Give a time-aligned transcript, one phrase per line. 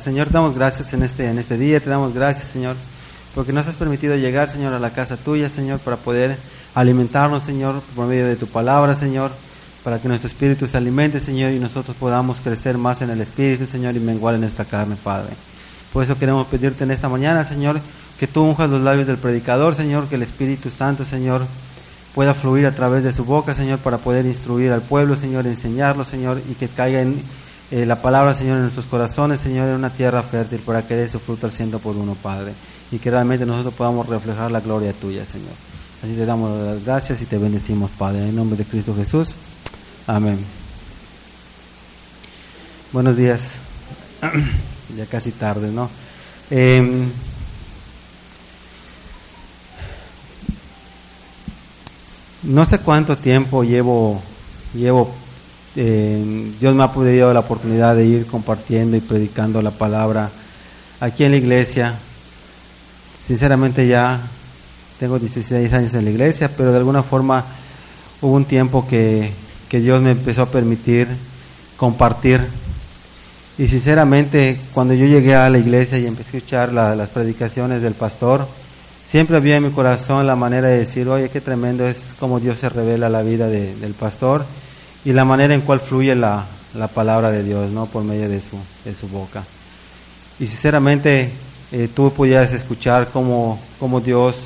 [0.00, 2.76] Señor, damos gracias en este, en este día, te damos gracias, Señor,
[3.34, 6.36] porque nos has permitido llegar, Señor, a la casa tuya, Señor, para poder
[6.74, 9.30] alimentarnos, Señor, por medio de tu palabra, Señor,
[9.84, 13.66] para que nuestro espíritu se alimente, Señor, y nosotros podamos crecer más en el espíritu,
[13.66, 15.34] Señor, y menguar en nuestra carne, Padre.
[15.92, 17.80] Por eso queremos pedirte en esta mañana, Señor,
[18.18, 21.46] que tú unjas los labios del predicador, Señor, que el Espíritu Santo, Señor,
[22.14, 26.04] pueda fluir a través de su boca, Señor, para poder instruir al pueblo, Señor, enseñarlo,
[26.04, 27.22] Señor, y que caiga en
[27.70, 31.08] eh, la palabra, Señor, en nuestros corazones, Señor, en una tierra fértil para que dé
[31.08, 32.52] su fruto al ciento por uno, Padre.
[32.90, 35.52] Y que realmente nosotros podamos reflejar la gloria tuya, Señor.
[36.02, 38.28] Así te damos las gracias y te bendecimos, Padre.
[38.28, 39.34] En nombre de Cristo Jesús.
[40.06, 40.38] Amén.
[42.92, 43.52] Buenos días.
[44.96, 45.88] ya casi tarde, ¿no?
[46.50, 47.08] Em,
[52.42, 54.20] no sé cuánto tiempo llevo,
[54.74, 55.14] llevo
[55.76, 60.30] eh, Dios me ha podido la oportunidad de ir compartiendo y predicando la palabra
[60.98, 61.94] aquí en la iglesia.
[63.24, 64.20] Sinceramente ya
[64.98, 67.44] tengo 16 años en la iglesia, pero de alguna forma
[68.20, 69.32] hubo un tiempo que,
[69.70, 71.06] Dios me empezó a permitir
[71.76, 72.40] compartir.
[73.56, 77.94] Y sinceramente cuando yo llegué a la iglesia y empecé a escuchar las predicaciones del
[77.94, 78.48] pastor,
[79.06, 82.58] siempre había en mi corazón la manera de decir, oye, qué tremendo es como Dios
[82.58, 84.44] se revela la vida del pastor
[85.04, 87.86] y la manera en cual fluye la, la palabra de Dios, ¿no?
[87.86, 89.44] Por medio de su, de su boca.
[90.38, 91.30] Y sinceramente
[91.72, 94.36] eh, tú pudieras escuchar cómo, cómo Dios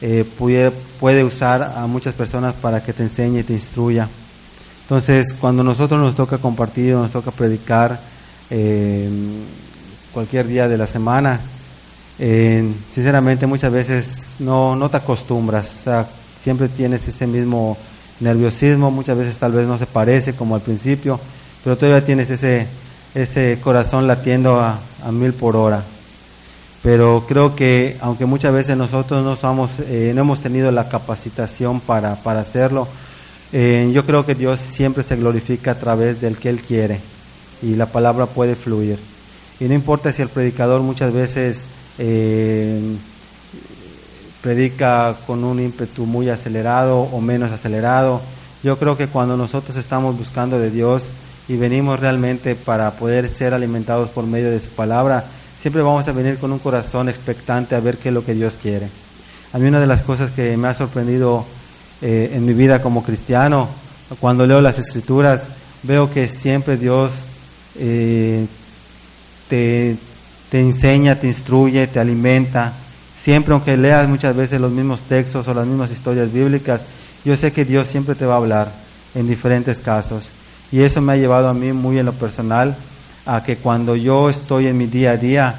[0.00, 4.08] eh, puede, puede usar a muchas personas para que te enseñe y te instruya.
[4.82, 8.00] Entonces, cuando nosotros nos toca compartir, nos toca predicar
[8.50, 9.08] eh,
[10.12, 11.40] cualquier día de la semana,
[12.92, 16.08] sinceramente muchas veces no, no te acostumbras, o sea,
[16.42, 17.78] siempre tienes ese mismo
[18.20, 21.18] nerviosismo, muchas veces tal vez no se parece como al principio,
[21.64, 22.66] pero todavía tienes ese,
[23.14, 24.78] ese corazón latiendo a,
[25.10, 25.82] mil por hora.
[26.82, 31.80] Pero creo que aunque muchas veces nosotros no, somos, eh, no hemos tenido la capacitación
[31.80, 32.88] para, para hacerlo,
[33.52, 37.00] eh, yo creo que Dios siempre se glorifica a través del que Él quiere
[37.62, 38.98] y la palabra puede fluir.
[39.58, 41.64] Y no importa si el predicador muchas veces
[41.98, 42.96] eh,
[44.42, 48.20] predica con un ímpetu muy acelerado o menos acelerado.
[48.62, 51.04] Yo creo que cuando nosotros estamos buscando de Dios
[51.48, 55.24] y venimos realmente para poder ser alimentados por medio de su palabra,
[55.60, 58.58] siempre vamos a venir con un corazón expectante a ver qué es lo que Dios
[58.60, 58.88] quiere.
[59.52, 61.44] A mí una de las cosas que me ha sorprendido
[62.02, 63.68] eh, en mi vida como cristiano,
[64.20, 65.48] cuando leo las escrituras,
[65.82, 67.10] veo que siempre Dios
[67.76, 68.46] eh,
[69.48, 69.96] te,
[70.50, 72.72] te enseña, te instruye, te alimenta,
[73.20, 76.80] Siempre, aunque leas muchas veces los mismos textos o las mismas historias bíblicas,
[77.22, 78.72] yo sé que Dios siempre te va a hablar
[79.14, 80.30] en diferentes casos.
[80.72, 82.74] Y eso me ha llevado a mí muy en lo personal
[83.26, 85.54] a que cuando yo estoy en mi día a día,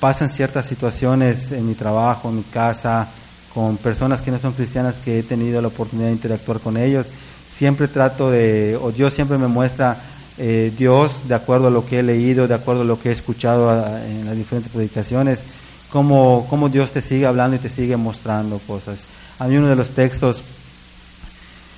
[0.00, 3.06] pasan ciertas situaciones en mi trabajo, en mi casa,
[3.54, 7.06] con personas que no son cristianas que he tenido la oportunidad de interactuar con ellos,
[7.48, 9.98] siempre trato de, o Dios siempre me muestra
[10.36, 13.12] eh, Dios de acuerdo a lo que he leído, de acuerdo a lo que he
[13.12, 13.70] escuchado
[14.04, 15.44] en las diferentes predicaciones,
[15.94, 19.04] cómo, Dios te sigue hablando y te sigue mostrando cosas.
[19.46, 20.42] Mí uno de los textos,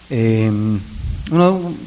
[0.09, 0.50] eh,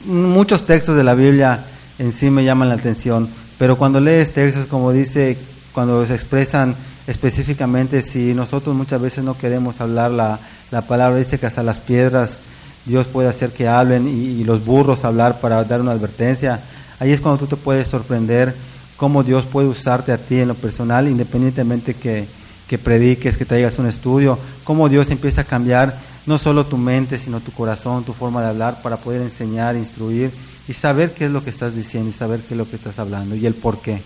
[0.05, 1.65] muchos textos de la Biblia
[1.97, 5.37] en sí me llaman la atención, pero cuando lees textos como dice,
[5.73, 6.75] cuando se expresan
[7.07, 11.79] específicamente, si nosotros muchas veces no queremos hablar la, la palabra, dice que hasta las
[11.79, 12.37] piedras
[12.85, 16.59] Dios puede hacer que hablen y, y los burros hablar para dar una advertencia,
[16.99, 18.53] ahí es cuando tú te puedes sorprender
[18.99, 22.27] cómo Dios puede usarte a ti en lo personal, independientemente que,
[22.67, 27.17] que prediques, que traigas un estudio, cómo Dios empieza a cambiar no solo tu mente,
[27.17, 30.31] sino tu corazón, tu forma de hablar, para poder enseñar, instruir
[30.67, 32.99] y saber qué es lo que estás diciendo y saber qué es lo que estás
[32.99, 34.01] hablando y el por qué.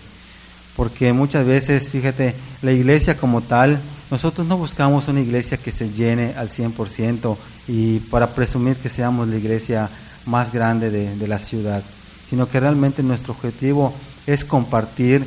[0.76, 3.80] Porque muchas veces, fíjate, la iglesia como tal,
[4.12, 9.26] nosotros no buscamos una iglesia que se llene al 100% y para presumir que seamos
[9.26, 9.90] la iglesia
[10.24, 11.82] más grande de, de la ciudad,
[12.30, 13.92] sino que realmente nuestro objetivo
[14.26, 15.26] es compartir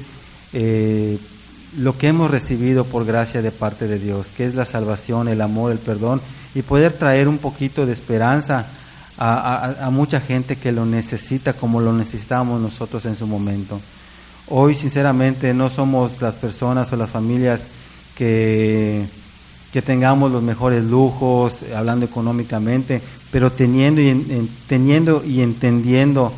[0.54, 1.18] eh,
[1.78, 5.42] lo que hemos recibido por gracia de parte de Dios, que es la salvación, el
[5.42, 6.22] amor, el perdón,
[6.56, 8.68] y poder traer un poquito de esperanza
[9.20, 13.80] a, mucha gente que lo necesita como lo necesitábamos nosotros en su momento.
[14.50, 17.62] Hoy, sinceramente, no somos las personas o las familias
[18.16, 19.06] que,
[19.74, 23.02] que tengamos los mejores lujos, hablando económicamente,
[23.32, 26.32] pero teniendo y, teniendo y entendiendo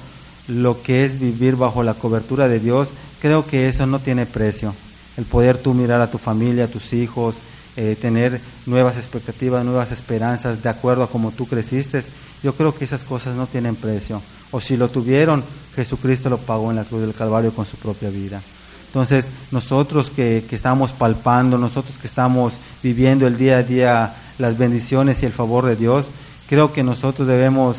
[0.50, 2.90] lo que es vivir bajo la cobertura de Dios,
[3.22, 4.74] creo que eso no tiene precio.
[5.18, 7.36] El poder tú mirar a tu familia, a tus hijos,
[7.78, 12.04] eh, tener nuevas expectativas, nuevas esperanzas de acuerdo a como tú creciste,
[12.44, 14.22] yo creo que esas cosas no tienen precio.
[14.51, 15.44] O si lo tuvieron,
[15.75, 18.42] Jesucristo lo pagó en la cruz del Calvario con su propia vida.
[18.88, 25.22] Entonces, nosotros que, estamos palpando, nosotros que estamos viviendo el día a día las bendiciones
[25.22, 26.07] y el favor de Dios,
[26.50, 27.78] creo que nosotros debemos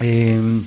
[0.00, 0.64] em,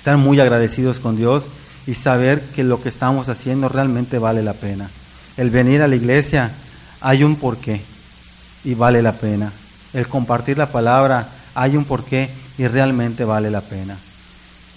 [0.00, 1.44] estar muy agradecidos con Dios
[1.86, 4.88] y saber que lo que estamos haciendo realmente vale la pena.
[5.36, 6.52] El venir a la iglesia
[7.02, 7.82] hay un porqué
[8.64, 9.52] y vale la pena.
[9.92, 13.98] El compartir la palabra hay un porqué y realmente vale la pena.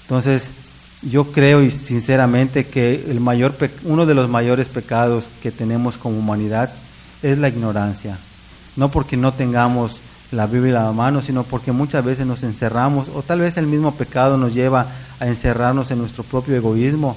[0.02, 0.52] Entonces,
[1.02, 3.56] yo creo y sinceramente que el mayor
[3.86, 6.74] uno de los mayores pecados que tenemos como humanidad
[7.22, 8.18] es la ignorancia.
[8.76, 10.02] No porque no tengamos
[10.34, 13.68] la Biblia a la mano, sino porque muchas veces nos encerramos, o tal vez el
[13.68, 14.88] mismo pecado nos lleva
[15.20, 17.16] a encerrarnos en nuestro propio egoísmo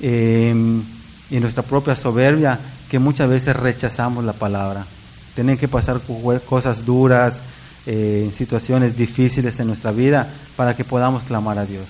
[0.00, 0.82] em,
[1.30, 2.58] y nuestra propia soberbia,
[2.90, 4.86] que muchas veces rechazamos la palabra.
[5.34, 6.00] Tienen que pasar
[6.46, 7.40] cosas duras,
[7.86, 10.26] eh, situaciones difíciles en nuestra vida
[10.56, 11.86] para que podamos clamar a Dios.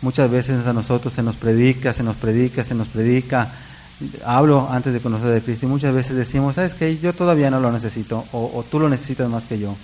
[0.00, 3.48] Muchas veces a nosotros se nos predica, se nos predica, se nos predica.
[4.24, 6.98] Hablo antes de conocer a Cristo y muchas veces decimos, ¿sabes qué?
[6.98, 9.74] Yo todavía no lo necesito o, tú lo necesitas más que yo.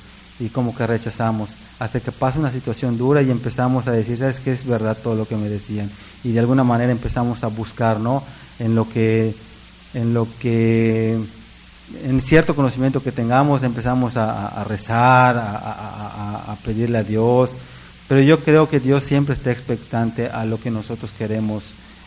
[0.40, 4.40] Y como que rechazamos hasta que pasa una situación dura y empezamos a decir, ¿sabes
[4.40, 4.52] qué?
[4.52, 5.90] Es verdad todo lo que me decían.
[6.22, 8.22] Y de alguna manera empezamos a buscar, ¿no?
[8.58, 9.34] En lo que,
[9.94, 11.18] en lo que,
[12.04, 17.50] en cierto conocimiento que tengamos, empezamos a, rezar, a pedirle a Dios,
[18.08, 21.64] pero yo creo que Dios siempre está expectante a lo que nosotros queremos,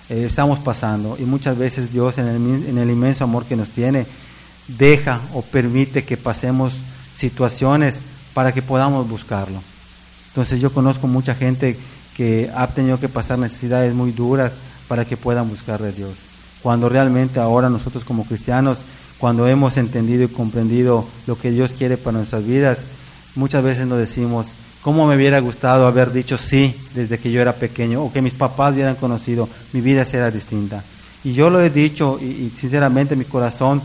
[0.09, 1.17] eh, estamos pasando.
[1.19, 2.35] Y muchas veces Dios en el,
[2.69, 4.05] en el inmenso amor que nos tiene,
[4.67, 6.73] deja o permite que pasemos
[7.15, 7.95] situaciones
[8.33, 9.61] para que podamos buscarlo.
[10.29, 11.77] Entonces yo conozco mucha gente
[12.15, 14.53] que ha tenido que pasar necesidades muy duras
[14.87, 16.15] para que puedan buscar a Dios.
[16.61, 18.79] Cuando realmente ahora nosotros como cristianos,
[19.17, 22.83] cuando hemos entendido y comprendido lo que Dios quiere para nuestras vidas,
[23.35, 24.47] muchas veces nos decimos,
[24.81, 28.33] ¿Cómo me hubiera gustado haber dicho sí desde que yo era pequeño o que mis
[28.33, 29.49] papás hubieran conocido?
[29.73, 30.83] Mi vida será distinta.
[31.23, 33.81] Y yo lo he dicho y, sinceramente mi corazón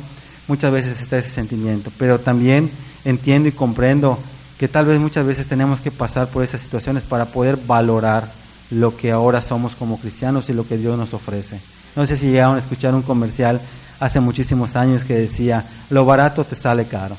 [0.48, 2.70] muchas veces está ese sentimiento, pero también
[3.04, 4.18] entiendo y comprendo
[4.58, 8.30] que tal vez muchas veces tenemos que pasar por esas situaciones para poder valorar
[8.70, 11.60] lo que ahora somos como cristianos y lo que Dios nos ofrece.
[11.96, 13.60] No sé si llegaron a escuchar un comercial
[13.98, 17.16] hace muchísimos años que decía, lo barato te sale caro,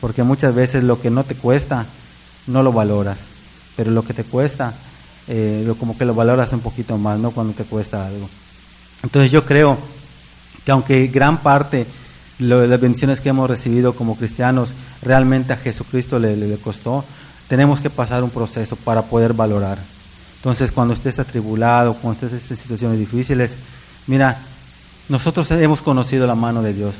[0.00, 1.86] porque muchas veces lo que no te cuesta
[2.46, 3.18] no lo valoras,
[3.76, 4.74] pero lo que te cuesta,
[5.28, 7.30] eh, lo, como que lo valoras un poquito más, ¿no?
[7.30, 8.28] Cuando te cuesta algo.
[9.02, 9.78] Entonces yo creo
[10.64, 11.86] que aunque gran parte
[12.38, 14.72] de las bendiciones que hemos recibido como cristianos
[15.02, 17.04] realmente a Jesucristo le, costó,
[17.48, 19.78] tenemos que pasar un proceso para poder valorar.
[20.36, 23.56] Entonces cuando estés atribulado, cuando estés en situaciones difíciles,
[24.06, 24.38] mira,
[25.08, 26.94] nosotros hemos conocido la mano de Dios.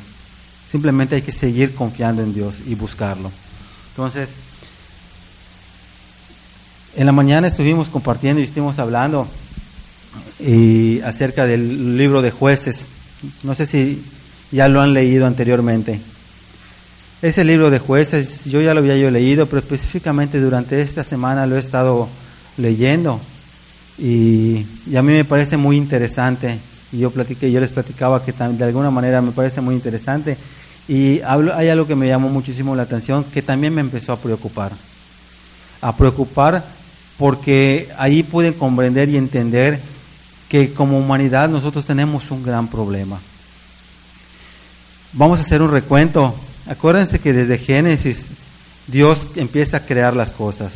[0.71, 3.31] Simplemente hay que seguir confiando en Dios y buscarlo.
[3.91, 4.29] Entonces,
[6.97, 9.27] en la mañana estuvimos compartiendo y estuvimos hablando
[11.05, 12.85] acerca del libro de jueces.
[13.43, 14.05] No sé si
[14.50, 16.00] ya lo han leído anteriormente.
[17.23, 21.56] Ese libro de jueces, yo ya lo había leído, pero específicamente durante esta semana lo
[21.56, 22.09] he estado
[22.59, 23.21] leyendo
[23.99, 24.67] y,
[24.97, 26.59] a mí me parece muy interesante.
[26.93, 30.37] Y yo platiqué, yo les platicaba que de alguna manera me parece muy interesante.
[30.88, 34.73] Y hay algo que me llamó muchísimo la atención que también me empezó a preocupar.
[35.81, 36.65] A preocupar
[37.23, 39.79] porque ahí pueden comprender y entender
[40.49, 43.21] que como humanidad nosotros tenemos un gran problema.
[45.13, 46.35] Vamos a hacer un recuento.
[46.67, 48.26] Acuérdense que desde Génesis
[48.88, 50.73] Dios empieza a crear las cosas.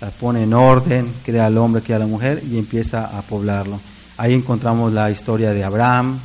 [0.00, 3.78] Las pone en orden, crea al hombre, crea a la mujer y empieza a poblarlo.
[4.16, 6.20] Ahí encontramos la historia de Abraham,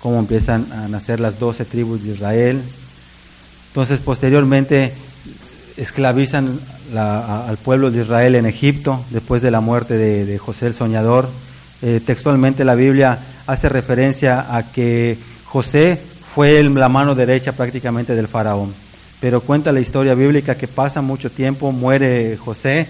[0.00, 2.62] cómo empiezan a nacer las doce tribus de Israel.
[3.66, 4.94] Entonces, posteriormente,
[5.76, 6.58] esclavizan
[6.96, 11.28] al pueblo de Israel en Egipto después de la muerte de, José el Soñador.
[11.82, 16.00] Eh, textualmente la Biblia hace referencia a que José
[16.34, 18.74] fue la mano derecha prácticamente del faraón.
[19.20, 22.86] Pero cuenta la historia bíblica que pasa mucho tiempo, muere José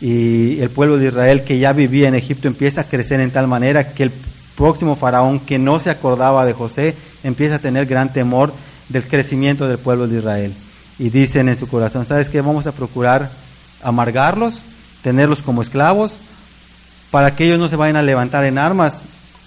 [0.00, 3.48] y el pueblo de Israel que ya vivía en Egipto empieza a crecer en tal
[3.48, 4.12] manera que el
[4.56, 8.52] próximo faraón que no se acordaba de José empieza a tener gran temor
[8.88, 10.54] del crecimiento del pueblo de Israel
[10.98, 12.40] y dicen en su corazón, ¿sabes qué?
[12.40, 13.30] Vamos a procurar
[13.82, 14.58] amargarlos,
[15.02, 16.12] tenerlos como esclavos,
[17.10, 19.00] para que ellos no se vayan a levantar en armas,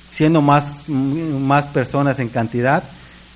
[0.09, 2.83] siendo más, más personas en cantidad,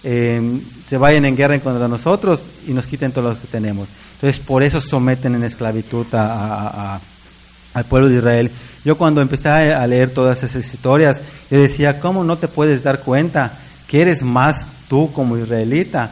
[0.04, 3.90] eh, se vayan en guerra contra nosotros y nos quiten todos los que tenemos.
[4.16, 8.52] Entonces, por eso someten en esclavitud al pueblo de Israel.
[8.84, 13.00] Yo cuando empecé a leer todas esas historias, yo decía, ¿cómo no te puedes dar
[13.00, 13.54] cuenta
[13.88, 16.12] que eres más tú como israelita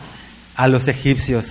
[0.55, 1.45] a los egipcios?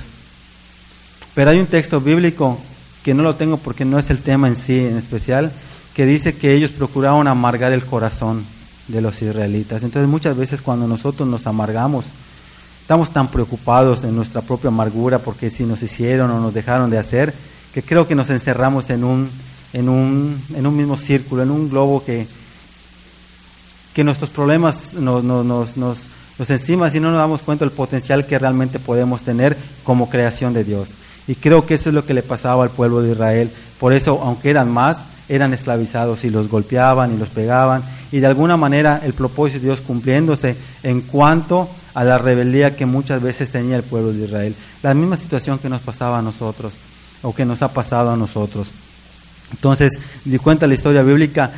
[1.35, 2.59] Pero hay un texto bíblico
[3.03, 5.51] que no lo tengo porque no es el tema en sí en especial,
[5.95, 8.45] que dice que ellos procuraron amargar el corazón
[8.89, 9.83] de los israelitas.
[9.83, 12.05] Entonces muchas veces cuando nosotros nos amargamos,
[12.81, 16.99] estamos tan preocupados en nuestra propia amargura porque si nos hicieron o nos dejaron de
[16.99, 17.35] hacer,
[17.73, 19.31] que creo que nos encerramos en un,
[19.73, 22.27] en un, en un mismo círculo, en un globo que,
[23.95, 28.27] que nuestros problemas nos, nos, nos, nos, encima si no nos damos cuenta del potencial
[28.27, 30.89] que realmente podemos tener como creación de Dios.
[31.27, 33.51] Y creo que eso es lo que le pasaba al pueblo de Israel.
[33.79, 37.83] Por eso, aunque eran más, eran esclavizados y los golpeaban y los pegaban.
[38.11, 42.87] Y de alguna manera el propósito de Dios cumpliéndose en cuanto a la rebeldía que
[42.87, 44.55] muchas veces tenía el pueblo de Israel.
[44.83, 46.73] La misma situación que nos pasaba a nosotros
[47.23, 48.69] o que nos ha pasado a nosotros.
[49.53, 49.93] Entonces,
[50.25, 51.51] di cuenta la historia bíblica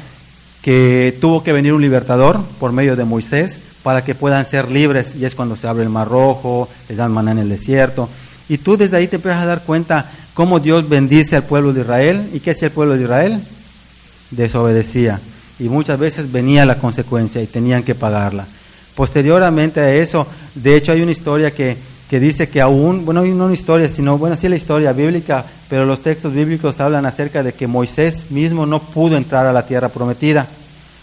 [0.63, 5.15] que tuvo que venir un libertador por medio de Moisés para que puedan ser libres
[5.15, 8.09] y es cuando se abre el mar rojo, les dan maná en el desierto.
[8.49, 11.83] Y tú desde ahí te empiezas a dar cuenta cómo Dios bendice al pueblo de
[11.83, 12.29] Israel.
[12.33, 13.41] ¿Y qué hacía el pueblo de Israel?
[14.31, 15.21] Desobedecía.
[15.59, 18.47] Y muchas veces venía la consecuencia y tenían que pagarla.
[18.95, 21.77] Posteriormente a eso, de hecho hay una historia que
[22.09, 25.85] que dice que aún, bueno, no una historia, sino, bueno, sí la historia bíblica, pero
[25.85, 29.89] los textos bíblicos hablan acerca de que Moisés mismo no pudo entrar a la tierra
[29.89, 30.47] prometida,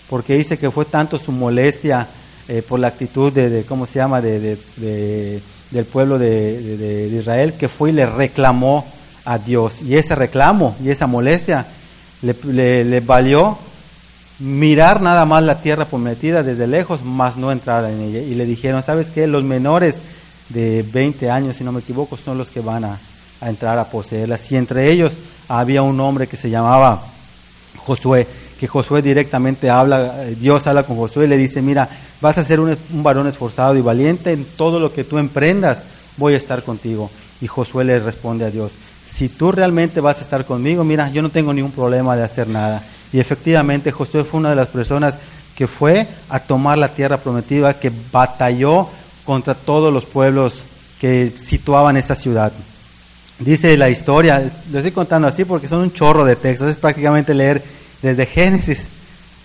[0.10, 2.08] porque dice que fue tanto su molestia
[2.48, 7.90] eh, por la actitud de, ¿cómo se llama?, de, del pueblo de, Israel, que fue
[7.90, 8.86] y le reclamó
[9.26, 9.82] a Dios.
[9.82, 11.66] Y ese reclamo y esa molestia
[12.22, 13.58] le, valió
[14.40, 18.20] mirar nada más la tierra prometida desde lejos, más no entrar en ella.
[18.20, 19.28] Y le dijeron, ¿sabes qué?
[19.28, 20.00] Los menores
[20.50, 23.00] de 20 años, si no me equivoco, son los que van a,
[23.42, 24.52] entrar a poseerlas.
[24.52, 25.14] Y entre ellos
[25.48, 27.02] había un hombre que se llamaba
[27.78, 28.28] Josué,
[28.60, 31.90] que Josué directamente habla, Dios habla con Josué y le dice, mira,
[32.22, 35.84] vas a ser un, varón esforzado y valiente en todo lo que tú emprendas,
[36.18, 37.10] voy a estar contigo.
[37.42, 38.72] Y Josué le responde a Dios,
[39.04, 42.48] si tú realmente vas a estar conmigo, mira, yo no tengo ningún problema de hacer
[42.48, 42.84] nada.
[43.12, 45.18] Y efectivamente Josué fue una de las personas
[45.56, 48.88] que fue a tomar la tierra prometida, que batalló
[49.26, 50.64] contra todos los pueblos
[51.00, 52.54] que situaban esa ciudad.
[53.40, 57.34] Dice la historia, lo estoy contando así porque son un chorro de textos, es prácticamente
[57.34, 57.64] leer
[58.02, 58.88] desde Génesis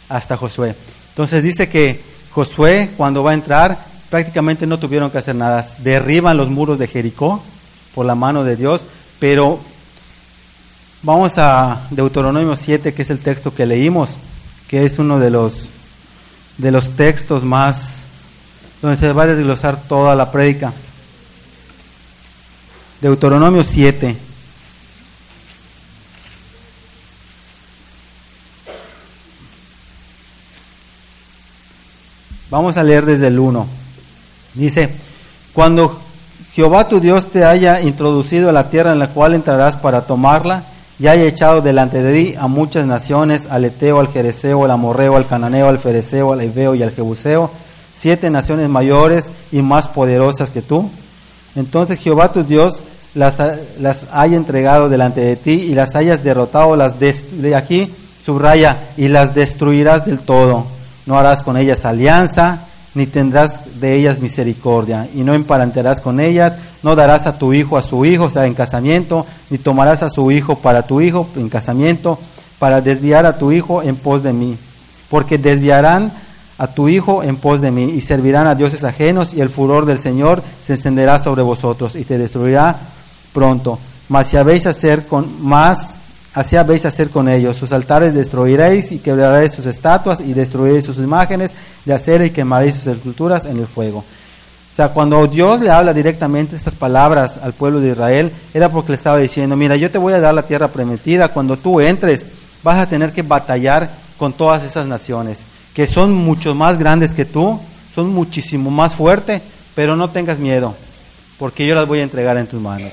[0.08, 0.74] hasta Josué.
[1.10, 3.78] Entonces dice que Josué cuando va a entrar
[4.10, 7.42] prácticamente no tuvieron que hacer nada, derriban los muros de Jericó
[7.94, 8.82] por la mano de Dios,
[9.18, 9.58] pero
[11.02, 14.10] vamos a Deuteronomio 7, que es el texto que leímos,
[14.68, 15.70] que es uno de los
[16.58, 18.00] de los textos más
[18.82, 20.74] donde se va a desglosar toda la prédica.
[23.00, 24.14] Deuteronomio 7.
[32.50, 33.66] Vamos a leer desde el 1.
[34.54, 34.90] Dice,
[35.52, 36.00] cuando
[36.52, 40.64] Jehová tu Dios te haya introducido a la tierra en la cual entrarás para tomarla,
[40.98, 45.16] y haya echado delante de ti a muchas naciones, al Eteo, al Jereseo, al Amorreo,
[45.16, 47.50] al Cananeo, al Fereceo, al Ebeo y al Jebuseo,
[47.94, 50.88] siete naciones mayores y más poderosas que tú.
[51.54, 52.80] Entonces Jehová tu Dios
[53.14, 53.38] las,
[53.78, 56.94] las haya entregado delante de ti y las hayas derrotado, las
[57.54, 57.92] aquí
[58.24, 60.75] subraya, y las destruirás del todo.
[61.06, 66.54] No harás con ellas alianza, ni tendrás de ellas misericordia, y no emparentarás con ellas,
[66.82, 70.10] no darás a tu hijo a su hijo, o sea, en casamiento, ni tomarás a
[70.10, 72.18] su hijo para tu hijo en casamiento,
[72.58, 74.56] para desviar a tu hijo en pos de mí,
[75.10, 76.10] porque desviarán
[76.56, 79.84] a tu hijo en pos de mí, y servirán a dioses ajenos, y el furor
[79.84, 82.76] del Señor se encenderá sobre vosotros, y te destruirá
[83.34, 83.78] pronto.
[84.08, 85.95] Mas si habéis hacer con más,
[86.36, 87.56] así habéis hacer con ellos.
[87.56, 91.52] Sus altares destruiréis y quebraréis sus estatuas y destruiréis sus imágenes
[91.84, 94.00] de acera y quemaréis sus esculturas en el fuego.
[94.00, 98.92] O sea, cuando Dios le habla directamente estas palabras al pueblo de Israel, era porque
[98.92, 102.26] le estaba diciendo, mira, yo te voy a dar la tierra prometida, cuando tú entres
[102.62, 105.38] vas a tener que batallar con todas esas naciones
[105.72, 107.58] que son mucho más grandes que tú,
[107.94, 109.40] son muchísimo más fuertes,
[109.74, 110.74] pero no tengas miedo,
[111.38, 112.92] porque yo las voy a entregar en tus manos.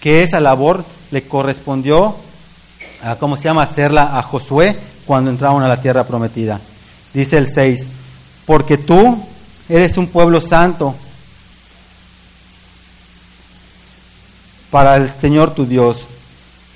[0.00, 2.16] Que esa labor le correspondió
[3.02, 4.76] a, ¿cómo se llama?, hacerla a Josué
[5.06, 6.60] cuando entraron a la tierra prometida.
[7.12, 7.86] Dice el 6,
[8.46, 9.22] porque tú
[9.68, 10.94] eres un pueblo santo
[14.70, 16.04] para el Señor tu Dios.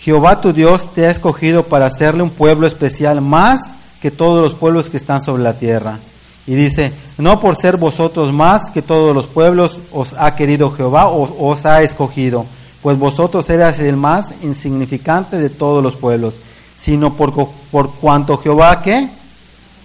[0.00, 4.58] Jehová tu Dios te ha escogido para hacerle un pueblo especial más que todos los
[4.58, 5.98] pueblos que están sobre la tierra.
[6.46, 11.08] Y dice, no por ser vosotros más que todos los pueblos os ha querido Jehová
[11.08, 12.44] o os ha escogido,
[12.84, 16.34] pues vosotros eras el más insignificante de todos los pueblos,
[16.78, 17.32] sino por,
[17.70, 19.08] por cuanto Jehová que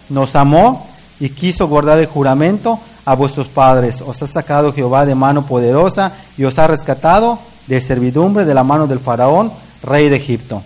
[0.09, 0.85] nos amó
[1.17, 4.01] y quiso guardar el juramento a vuestros padres.
[4.05, 8.65] Os ha sacado Jehová de mano poderosa y os ha rescatado de servidumbre de la
[8.65, 9.49] mano del faraón,
[9.81, 10.61] rey de Egipto.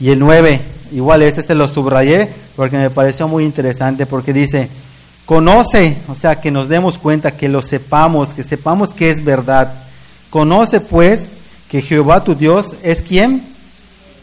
[0.00, 0.58] Y el 9,
[0.92, 4.70] igual este, este lo subrayé porque me pareció muy interesante porque dice,
[5.26, 9.83] conoce, o sea, que nos demos cuenta, que lo sepamos, que sepamos que es verdad.
[10.34, 11.28] Conoce pues
[11.70, 13.40] que Jehová tu Dios es quien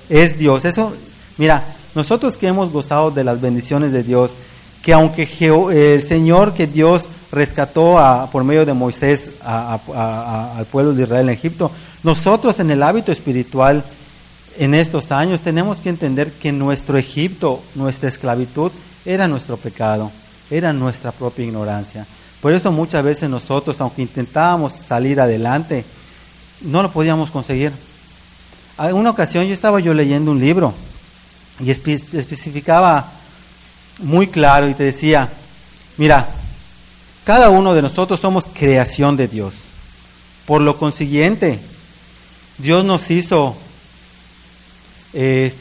[0.10, 0.65] es Dios.
[0.65, 0.91] Eso,
[1.38, 1.63] mira,
[1.96, 4.32] nosotros que hemos gozado de las bendiciones de Dios,
[4.84, 5.25] que aunque
[5.72, 11.34] el Señor, que Dios rescató a, por medio de Moisés al pueblo de Israel en
[11.34, 11.72] Egipto,
[12.03, 13.82] nosotros en el hábito espiritual
[14.58, 18.74] en estos años tenemos que entender que nuestro Egipto, nuestra esclavitud,
[19.06, 20.12] era nuestro pecado,
[20.50, 22.06] era nuestra propia ignorancia.
[22.41, 25.86] Por eso muchas veces nosotros, aunque intentábamos salir adelante,
[26.63, 27.72] no lo podíamos conseguir.
[28.80, 30.74] En una ocasión yo estaba yo leyendo un libro
[31.60, 33.12] y especificaba
[34.00, 35.30] muy claro y te decía,
[35.98, 36.27] mira,
[37.24, 39.53] cada uno de nosotros somos creación de Dios.
[40.46, 41.60] Por lo consiguiente,
[42.58, 43.56] Dios nos hizo
[45.13, 45.53] eh,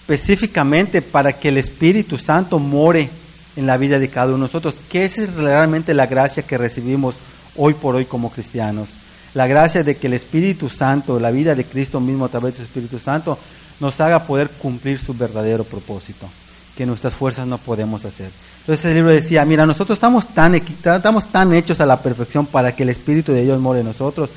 [0.00, 3.08] específicamente para que el Espíritu Santo more
[3.56, 6.58] en la vida de cada uno de nosotros, que esa es realmente la gracia que
[6.58, 7.14] recibimos
[7.56, 8.88] hoy por hoy como cristianos.
[9.34, 12.58] La gracia de que el Espíritu Santo, la vida de Cristo mismo a través de
[12.58, 13.38] su Espíritu Santo,
[13.78, 16.28] nos haga poder cumplir su verdadero propósito,
[16.76, 18.30] que nuestras fuerzas no podemos hacer.
[18.60, 22.74] Entonces el libro decía, mira, nosotros estamos tan, estamos tan hechos a la perfección para
[22.74, 24.30] que el Espíritu de Dios more en nosotros,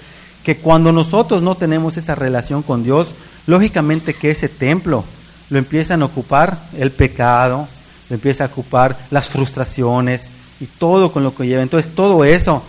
[0.43, 3.09] que cuando nosotros no tenemos esa relación con Dios,
[3.47, 5.03] lógicamente que ese templo
[5.50, 7.67] lo empiezan a ocupar el pecado,
[8.09, 11.63] lo empieza a ocupar las frustraciones y todo con lo que lleva.
[11.63, 12.63] Entonces todo eso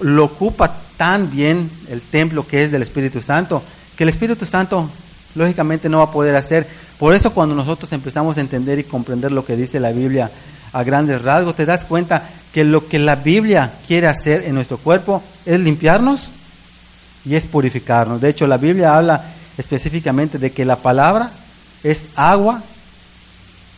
[0.00, 3.62] lo ocupa tan bien el templo que es del Espíritu Santo,
[3.96, 4.90] que el Espíritu Santo
[5.34, 6.68] lógicamente no va a poder hacer.
[6.98, 10.30] Por eso cuando nosotros empezamos a entender y comprender lo que dice la Biblia
[10.74, 14.76] a grandes rasgos, te das cuenta que lo que la Biblia quiere hacer en nuestro
[14.76, 16.24] cuerpo es limpiarnos
[17.24, 18.20] y es purificarnos.
[18.20, 19.24] De hecho, la Biblia habla
[19.56, 21.30] específicamente de que la palabra
[21.82, 22.62] es agua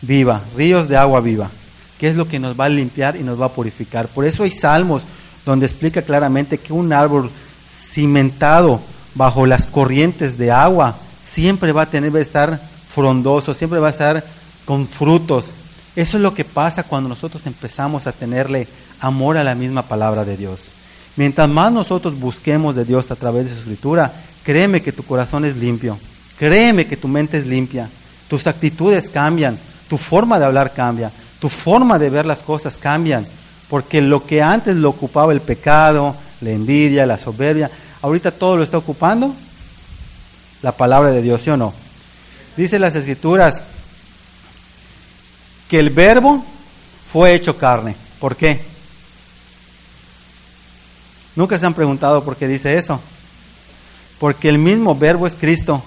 [0.01, 1.49] viva, ríos de agua viva,
[1.97, 4.09] que es lo que nos va a limpiar y nos va a purificar.
[4.09, 5.03] Por eso hay salmos
[5.45, 7.29] donde explica claramente que un árbol
[7.67, 8.81] cimentado
[9.15, 12.61] bajo las corrientes de agua siempre va a tener va a estar
[12.93, 14.23] frondoso, siempre va a estar
[14.65, 15.51] con frutos.
[15.95, 18.67] Eso es lo que pasa cuando nosotros empezamos a tenerle
[18.99, 20.59] amor a la misma palabra de Dios.
[21.15, 24.11] Mientras más nosotros busquemos de Dios a través de su escritura,
[24.43, 25.97] créeme que tu corazón es limpio,
[26.39, 27.89] créeme que tu mente es limpia,
[28.27, 33.27] tus actitudes cambian, tu forma de hablar cambia, tu forma de ver las cosas cambian,
[33.69, 37.71] porque lo que antes lo ocupaba el pecado, la envidia, la soberbia,
[38.01, 39.33] ahorita todo lo está ocupando
[40.61, 41.73] la palabra de Dios, ¿sí o no?
[42.55, 43.61] Dice las escrituras
[45.69, 46.43] que el verbo
[47.11, 47.95] fue hecho carne.
[48.19, 48.61] ¿Por qué?
[51.35, 52.99] Nunca se han preguntado por qué dice eso.
[54.19, 55.83] Porque el mismo verbo es Cristo.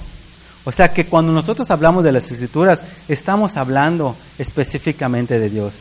[0.65, 5.75] O sea que cuando nosotros hablamos de las escrituras, estamos hablando específicamente de Dios.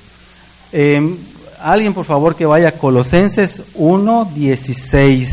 [0.71, 1.17] Em,
[1.59, 5.29] alguien, por favor, que vaya a Colosenses 1.16.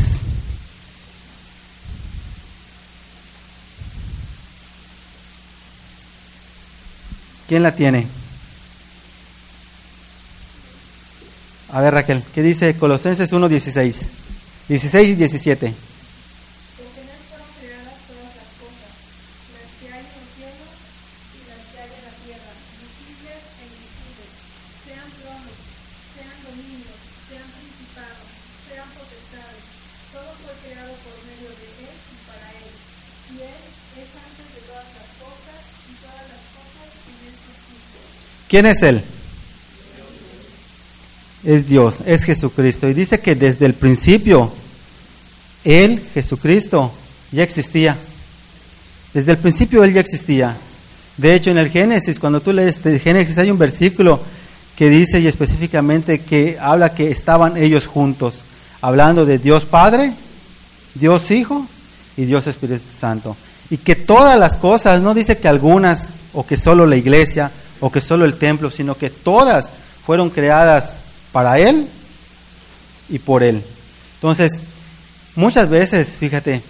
[7.47, 8.07] ¿Quién la tiene?
[11.71, 13.95] A ver, Raquel, ¿qué dice Colosenses 1.16?
[14.69, 15.73] 16 y 17.
[38.53, 39.01] ¿Quién es Él?
[41.43, 42.87] Es Dios, es Jesucristo.
[42.87, 44.51] Y dice que desde el principio,
[45.63, 46.91] Él, Jesucristo,
[47.31, 47.97] ya existía.
[49.11, 50.55] Desde el principio Él ya existía.
[51.17, 54.19] De hecho, en el Génesis, cuando tú lees el Génesis, hay un versículo
[54.75, 58.35] que dice y específicamente que habla que estaban ellos juntos,
[58.81, 60.13] hablando de Dios Padre,
[60.93, 61.65] Dios Hijo
[62.17, 63.35] y Dios Espíritu Santo.
[63.71, 67.51] Y que todas las cosas, no dice que algunas o que solo la iglesia
[67.85, 69.67] o que solo el templo, sino que todas
[70.05, 70.93] fueron creadas
[71.33, 71.85] para Él
[73.09, 73.61] y por Él.
[74.15, 74.57] Entonces,
[75.35, 76.63] muchas veces, fíjate,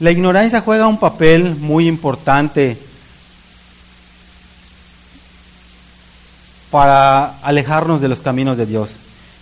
[0.00, 2.76] la ignorancia juega un papel muy importante
[6.70, 8.90] para alejarnos de los caminos de Dios.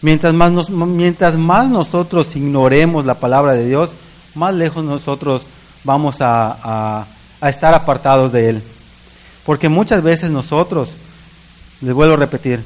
[0.03, 3.91] Mientras más, nosotros ignoremos la palabra de Dios,
[4.37, 5.43] más lejos nosotros
[5.83, 7.07] vamos a
[7.43, 8.63] estar apartados de Él.
[9.47, 10.91] Porque muchas veces nosotros,
[11.81, 12.61] les vuelvo a repetir,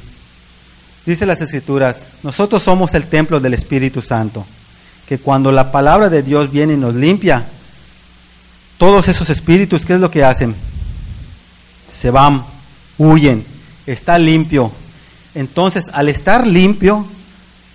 [1.06, 4.44] dice las escrituras, nosotros somos el templo del Espíritu Santo,
[5.06, 7.44] que cuando la palabra de Dios viene y nos limpia,
[8.78, 10.56] todos esos espíritus, ¿qué es lo que hacen?
[11.90, 12.44] se van,
[12.98, 13.44] huyen,
[13.86, 14.70] está limpio.
[15.34, 17.04] Entonces, al estar limpio,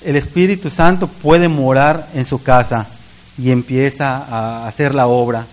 [0.04, 2.88] el Espíritu Santo puede morar en su casa
[3.38, 5.46] y empieza a hacer la obra.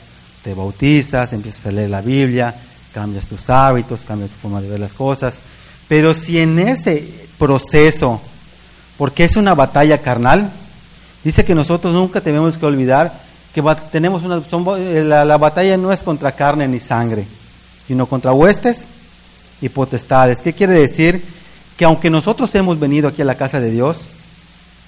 [0.43, 2.55] Te bautizas, empiezas a leer la Biblia,
[2.93, 5.39] cambias tus hábitos, cambias tu forma de ver las cosas.
[5.89, 8.21] Pero si en ese proceso,
[8.99, 10.51] porque es una batalla carnal,
[11.25, 13.13] dice que nosotros nunca tenemos que olvidar
[13.53, 14.43] que tenemos una,
[14.79, 17.27] eh, la, la batalla no es contra carne ni sangre,
[17.87, 18.87] sino contra huestes
[19.61, 20.39] y potestades.
[20.39, 21.23] ¿Qué quiere decir?
[21.77, 23.99] Que aunque nosotros hemos venido aquí a la casa de Dios,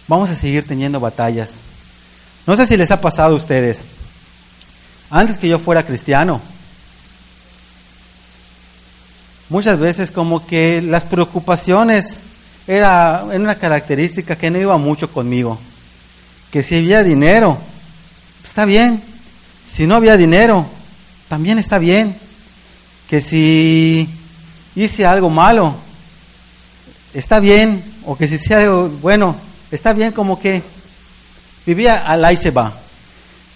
[0.09, 1.51] vamos a seguir teniendo batallas.
[2.47, 3.85] No sé si les ha pasado a ustedes.
[5.11, 6.41] Antes que yo fuera cristiano,
[9.49, 12.17] muchas veces como que las preocupaciones
[12.67, 15.59] era, una característica que no iba mucho conmigo.
[16.51, 17.59] Que si había dinero,
[18.45, 19.03] está bien.
[19.67, 20.67] Si no había dinero,
[21.29, 22.17] también está bien.
[23.09, 24.09] Que si
[24.75, 25.75] hice algo malo,
[27.13, 27.83] está bien.
[28.07, 29.37] O que si hice algo bueno,
[29.71, 30.63] está bien como que
[31.67, 32.73] vivía al ahí se va.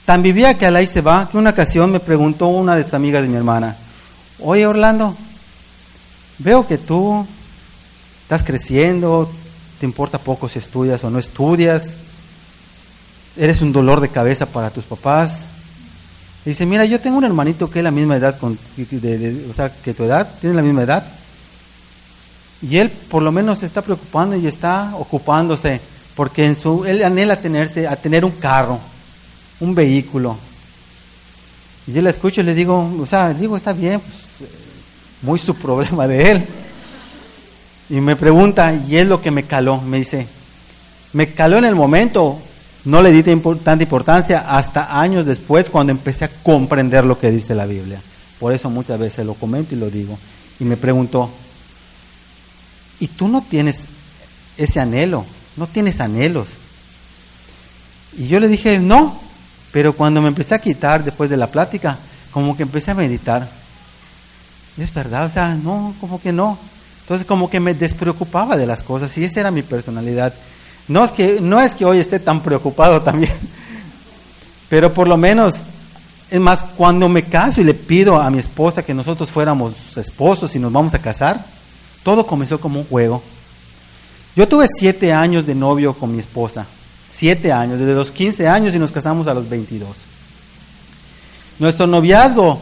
[0.05, 2.95] Tan vivía que al ahí se va que una ocasión me preguntó una de sus
[2.95, 3.77] amigas de mi hermana,
[4.41, 5.17] oye Orlando,
[6.39, 7.27] veo que tú
[8.23, 9.31] estás creciendo,
[9.81, 11.91] te importa poco si estudias o no estudias,
[13.37, 15.41] eres un dolor de cabeza para tus papás.
[16.45, 20.05] dice, mira, yo tengo un hermanito que es la misma edad, o sea, que tu
[20.05, 21.05] edad, tiene la misma edad.
[22.61, 25.81] Y él por lo menos se está preocupando y está ocupándose,
[26.17, 28.81] porque en su, él anhela tenerse, a tener un carro,
[29.61, 30.37] un vehículo.
[31.87, 34.28] Y yo le escucho y le digo, o sea, digo, está bien, pues,
[35.23, 36.47] muy su problema de él.
[37.91, 40.27] Y me pregunta, y es lo que me caló, me dice,
[41.13, 42.39] me caló en el momento,
[42.85, 47.55] no le di tanta importancia hasta años después cuando empecé a comprender lo que dice
[47.55, 48.01] la Biblia.
[48.39, 50.19] Por eso muchas veces lo comento y lo digo.
[50.61, 51.31] Y me preguntó,
[53.01, 53.85] ¿y tú no tienes
[54.57, 55.25] ese anhelo?
[55.57, 56.49] ¿No tienes anhelos?
[58.17, 59.19] Y yo le dije, no,
[59.73, 61.99] pero cuando me empecé a quitar después de la plática,
[62.33, 63.49] como que empecé a meditar.
[64.79, 66.57] Es verdad, o sea, no, como que no.
[67.01, 70.33] Entonces como que me despreocupaba de las cosas y esa era mi personalidad.
[70.87, 73.33] No es que, no es que hoy esté tan preocupado también,
[74.69, 75.55] pero por lo menos,
[76.31, 80.55] es más, cuando me caso y le pido a mi esposa que nosotros fuéramos esposos
[80.55, 81.45] y nos vamos a casar,
[82.03, 83.23] todo comenzó como un juego.
[84.37, 86.67] Yo tuve siete años de novio con mi esposa,
[87.11, 89.89] siete años, desde los 15 años y nos casamos a los 22.
[91.59, 92.61] Nuestro noviazgo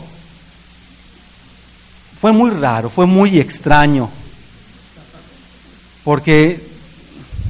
[2.21, 4.11] fue muy raro, fue muy extraño.
[6.05, 6.65] Porque,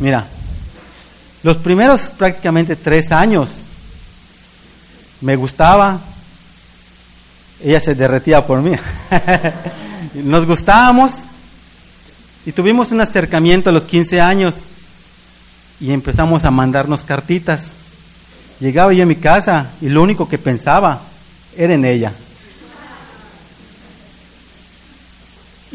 [0.00, 0.26] mira,
[1.42, 3.50] los primeros prácticamente tres años
[5.20, 6.00] me gustaba,
[7.62, 8.72] ella se derretía por mí.
[10.14, 11.12] Nos gustábamos
[12.44, 14.54] y tuvimos un acercamiento a los 15 años
[15.80, 17.68] y empezamos a mandarnos cartitas.
[18.60, 21.02] Llegaba yo a mi casa y lo único que pensaba
[21.56, 22.12] era en ella.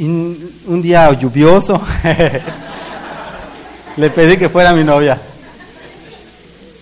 [0.01, 1.79] Y un día lluvioso,
[3.97, 5.21] le pedí que fuera mi novia.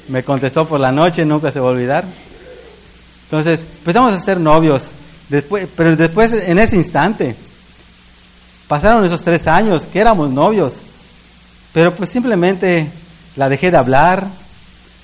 [0.08, 2.06] Me contestó por la noche, nunca se va a olvidar.
[3.26, 4.84] Entonces, empezamos a ser novios.
[5.28, 7.36] Después, pero después, en ese instante,
[8.70, 10.76] pasaron esos tres años que éramos novios.
[11.74, 12.88] Pero pues simplemente
[13.36, 14.28] la dejé de hablar,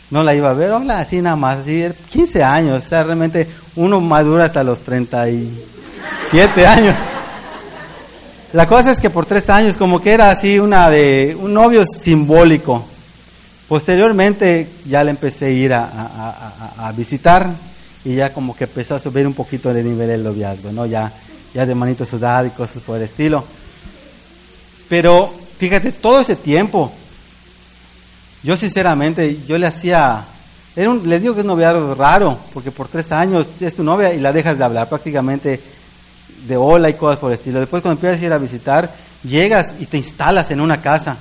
[0.09, 3.49] no la iba a ver, hola, así nada más, así, 15 años, o sea, realmente
[3.75, 6.95] uno madura hasta los 37 años.
[8.55, 11.83] La cosa es que por tres años como que era así una de un novio
[11.83, 12.85] simbólico.
[13.67, 17.49] Posteriormente ya le empecé a ir a, visitar
[18.05, 20.85] y ya como que empezó a subir un poquito de nivel el noviazgo, ¿no?
[20.85, 21.11] Ya,
[21.53, 23.43] ya de manito sudado y cosas por el estilo.
[24.87, 26.93] Pero fíjate, todo ese tiempo,
[28.41, 30.23] yo sinceramente, yo le hacía,
[30.77, 34.21] les digo que es un noviazgo raro, porque por tres años es tu novia y
[34.21, 35.74] la dejas de hablar prácticamente
[36.47, 37.59] de hola y cosas por el estilo.
[37.59, 38.91] Después cuando empiezas a ir a visitar,
[39.23, 41.17] llegas y te instalas en una casa,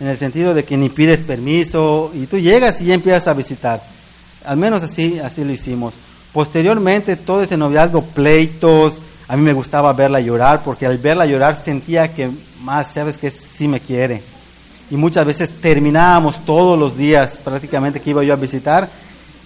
[0.00, 3.34] en el sentido de que ni pides permiso y tú llegas y ya empiezas a
[3.34, 3.82] visitar.
[4.44, 5.94] Al menos así, así lo hicimos.
[6.32, 8.94] Posteriormente, todo ese noviazgo, pleitos,
[9.28, 12.30] a mí me gustaba verla llorar, porque al verla llorar sentía que
[12.62, 14.22] más, sabes que sí me quiere.
[14.90, 18.88] Y muchas veces terminábamos todos los días, prácticamente que iba yo a visitar,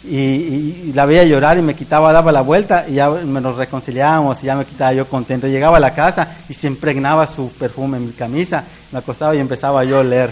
[0.05, 4.47] y, la veía llorar y me quitaba, daba la vuelta y ya nos reconciliábamos y
[4.47, 5.47] ya me quitaba yo contento.
[5.47, 9.41] Llegaba a la casa y se impregnaba su perfume en mi camisa, me acostaba y
[9.41, 10.31] empezaba yo a leer.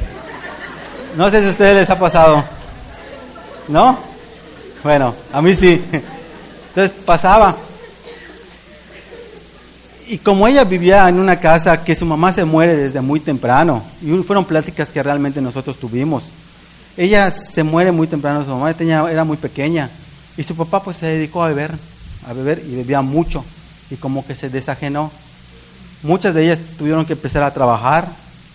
[1.17, 2.45] No sé si a ustedes les ha pasado.
[3.69, 3.97] ¿No?
[4.83, 5.83] Bueno, a mí sí.
[6.69, 7.57] Entonces pasaba.
[10.07, 13.83] Y como ella vivía en una casa que su mamá se muere desde muy temprano,
[14.03, 16.25] y fueron pláticas que realmente nosotros tuvimos.
[16.97, 19.91] Ella se muere muy temprano, su mamá tenía, era muy pequeña,
[20.37, 21.73] y su papá pues se dedicó a beber,
[22.27, 23.45] a beber y bebía mucho,
[23.91, 25.11] y como que se desajenó.
[26.03, 28.09] Muchas de ellas tuvieron que empezar a trabajar,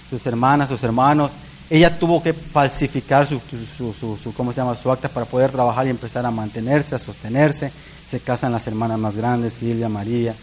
[0.10, 1.32] sus hermanas, sus hermanos.
[1.70, 3.40] Ella tuvo que falsificar su,
[3.78, 4.76] su, su, ¿cómo se llama?
[4.76, 7.72] su acta para poder trabajar y empezar a mantenerse, a sostenerse.
[8.08, 10.34] Se casan las hermanas más grandes, Silvia, María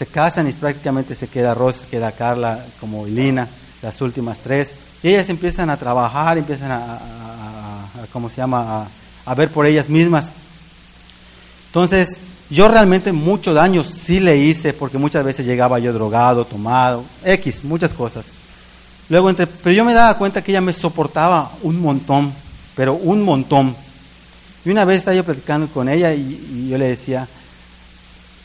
[0.00, 3.46] se casan y prácticamente se queda Rosa, queda Carla como Lina,
[3.82, 4.72] las últimas tres.
[5.02, 6.98] Y ellas empiezan a trabajar, empiezan a,
[8.12, 8.86] ¿cómo se llama?,
[9.24, 10.30] a, ver por ellas mismas.
[11.66, 12.16] Entonces,
[12.50, 17.64] yo realmente mucho daño sí le hice, porque muchas veces llegaba yo drogado, tomado, X,
[17.64, 18.26] muchas cosas.
[19.08, 22.32] Luego, entre, pero yo me daba cuenta que ella me soportaba un montón,
[22.74, 23.74] pero un montón.
[24.64, 27.26] Y una vez estaba yo platicando con ella y yo le decía,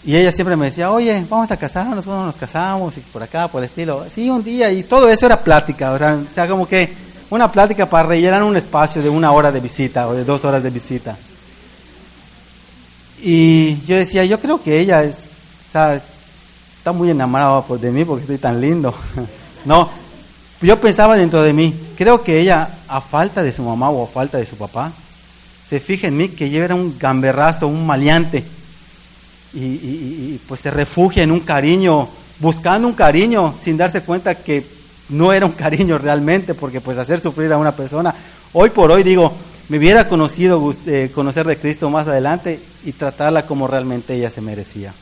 [0.06, 2.96] y ella siempre me decía, oye, vamos a casarnos, cuando nos casamos?
[2.96, 4.06] Y por acá, por el estilo.
[4.14, 5.98] Sí, un día, y todo eso era plática, o
[6.34, 6.94] sea, como que
[7.32, 10.62] una plática para rellenar un espacio de una hora de visita o de dos horas
[10.62, 11.18] de visita.
[13.20, 15.18] Y yo decía, yo creo que ella es,
[15.66, 18.94] está, muy enamorada de mí porque estoy tan lindo.
[19.66, 19.90] no,
[20.62, 24.08] yo pensaba dentro de mí, creo que ella, a falta de su mamá o a
[24.08, 24.92] falta de su papá,
[25.68, 28.44] se fija en mí que yo era un gamberrazo, un maleante
[29.56, 32.08] y, pues se refugia en un cariño,
[32.40, 34.66] buscando un cariño sin darse cuenta que
[35.10, 38.14] no era un cariño realmente, porque pues hacer sufrir a una persona,
[38.54, 39.34] hoy por hoy digo,
[39.70, 44.42] me hubiera conocido, eh, conocer de Cristo más adelante y tratarla como realmente ella se
[44.42, 44.94] merecía.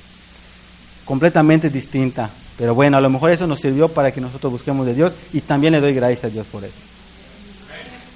[1.04, 4.94] Completamente distinta, pero bueno, a lo mejor eso nos sirvió para que nosotros busquemos de
[4.94, 6.78] Dios y también le doy gracias a Dios por eso.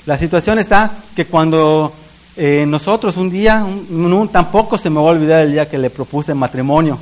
[0.05, 1.91] La situación está que cuando
[2.37, 3.65] eh, nosotros un día,
[4.31, 6.99] tampoco se me va a olvidar el día que le propuse matrimonio.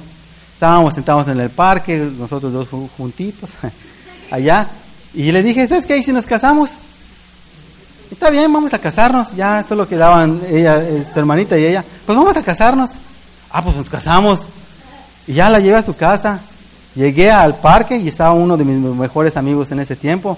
[0.54, 3.50] Estábamos sentados en el parque, nosotros dos juntitos,
[4.32, 4.70] allá,
[5.14, 5.98] y le dije, ¿sabes qué?
[5.98, 6.72] ¿Y si nos casamos?
[8.12, 9.36] Está bien, vamos a casarnos.
[9.36, 11.84] Ya solo quedaban ella, su hermanita y ella.
[12.06, 12.92] Pues vamos a casarnos.
[13.52, 14.42] Ah, pues nos casamos.
[15.28, 16.40] Y ya la llevé a su casa.
[16.96, 20.38] Llegué al parque y estaba uno de mis mejores amigos en ese tiempo.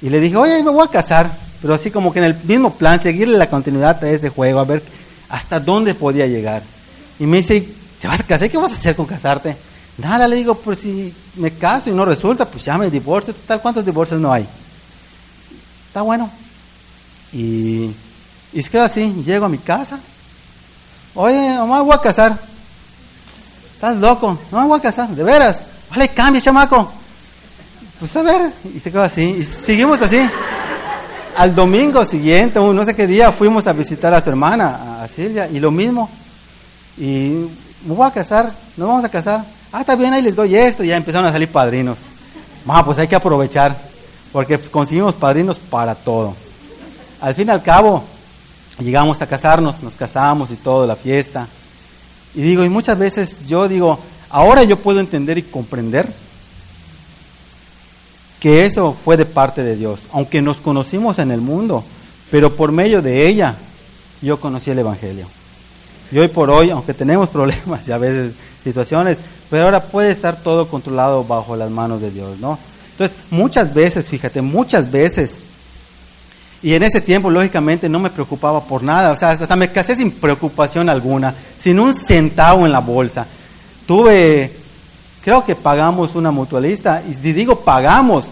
[0.00, 2.74] Y le dije, oye, me voy a casar pero así como que en el mismo
[2.74, 4.82] plan, seguirle la continuidad a ese juego, a ver
[5.28, 6.62] hasta dónde podía llegar.
[7.18, 7.66] Y me dice,
[8.00, 8.50] ¿te vas a casar?
[8.50, 9.56] ¿Qué vas a hacer con casarte?
[9.98, 13.34] Nada, le digo, pues si me caso y no resulta, pues ya me divorcio.
[13.34, 14.46] Total, ¿cuántos divorcios no hay?
[15.86, 16.30] Está bueno.
[17.32, 17.90] Y,
[18.52, 20.00] y se quedó así, llego a mi casa.
[21.14, 22.38] Oye, mamá, voy a casar.
[23.74, 25.60] Estás loco, no me voy a casar, de veras.
[25.90, 26.92] Vale, cambia, chamaco.
[27.98, 30.28] Pues a ver, y se quedó así, y seguimos así
[31.40, 35.48] al domingo siguiente, no sé qué día, fuimos a visitar a su hermana, a Silvia,
[35.50, 36.10] y lo mismo.
[36.98, 37.46] Y
[37.86, 39.42] me voy a casar, nos vamos a casar.
[39.72, 40.84] Ah, está bien, ahí les doy esto.
[40.84, 41.96] Y ya empezaron a salir padrinos.
[42.68, 43.74] Ah, pues hay que aprovechar,
[44.32, 46.34] porque conseguimos padrinos para todo.
[47.22, 48.04] Al fin y al cabo,
[48.78, 51.48] llegamos a casarnos, nos casamos y todo, la fiesta.
[52.34, 53.98] Y digo, y muchas veces yo digo,
[54.28, 56.12] ahora yo puedo entender y comprender
[58.40, 61.84] que eso fue de parte de Dios, aunque nos conocimos en el mundo,
[62.30, 63.54] pero por medio de ella
[64.22, 65.26] yo conocí el Evangelio.
[66.10, 68.32] Y hoy por hoy, aunque tenemos problemas y a veces
[68.64, 69.18] situaciones,
[69.50, 72.58] pero ahora puede estar todo controlado bajo las manos de Dios, ¿no?
[72.92, 75.38] Entonces, muchas veces, fíjate, muchas veces,
[76.62, 79.96] y en ese tiempo, lógicamente, no me preocupaba por nada, o sea, hasta me casé
[79.96, 83.26] sin preocupación alguna, sin un centavo en la bolsa.
[83.86, 84.59] Tuve
[85.22, 88.24] Creo que pagamos una mutualista, y si digo pagamos,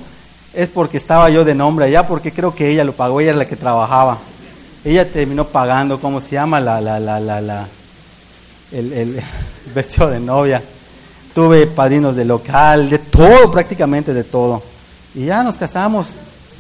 [0.55, 3.37] es porque estaba yo de nombre allá, porque creo que ella lo pagó, ella es
[3.37, 4.19] la que trabajaba.
[4.85, 6.61] Ella terminó pagando, ¿cómo se llama?
[6.61, 7.69] La, la, la, la, la
[8.73, 9.21] el, el
[9.75, 10.63] vestido de novia.
[11.35, 14.63] Tuve padrinos de local, de todo, prácticamente de todo.
[15.15, 16.07] Y ya nos casamos,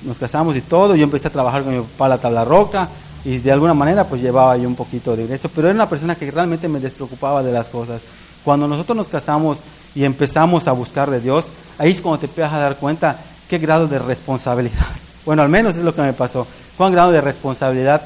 [0.04, 0.94] nos casamos y todo.
[0.94, 2.88] Yo empecé a trabajar con mi papá la tabla roca
[3.24, 6.14] y de alguna manera pues llevaba yo un poquito de ingreso, pero era una persona
[6.14, 8.00] que realmente me despreocupaba de las cosas.
[8.44, 9.58] Cuando nosotros nos casamos,
[9.98, 11.44] y empezamos a buscar de Dios,
[11.76, 14.86] ahí es cuando te empiezas a dar cuenta qué grado de responsabilidad.
[15.26, 16.46] Bueno, al menos es lo que me pasó.
[16.76, 18.00] ¿Cuán grado de responsabilidad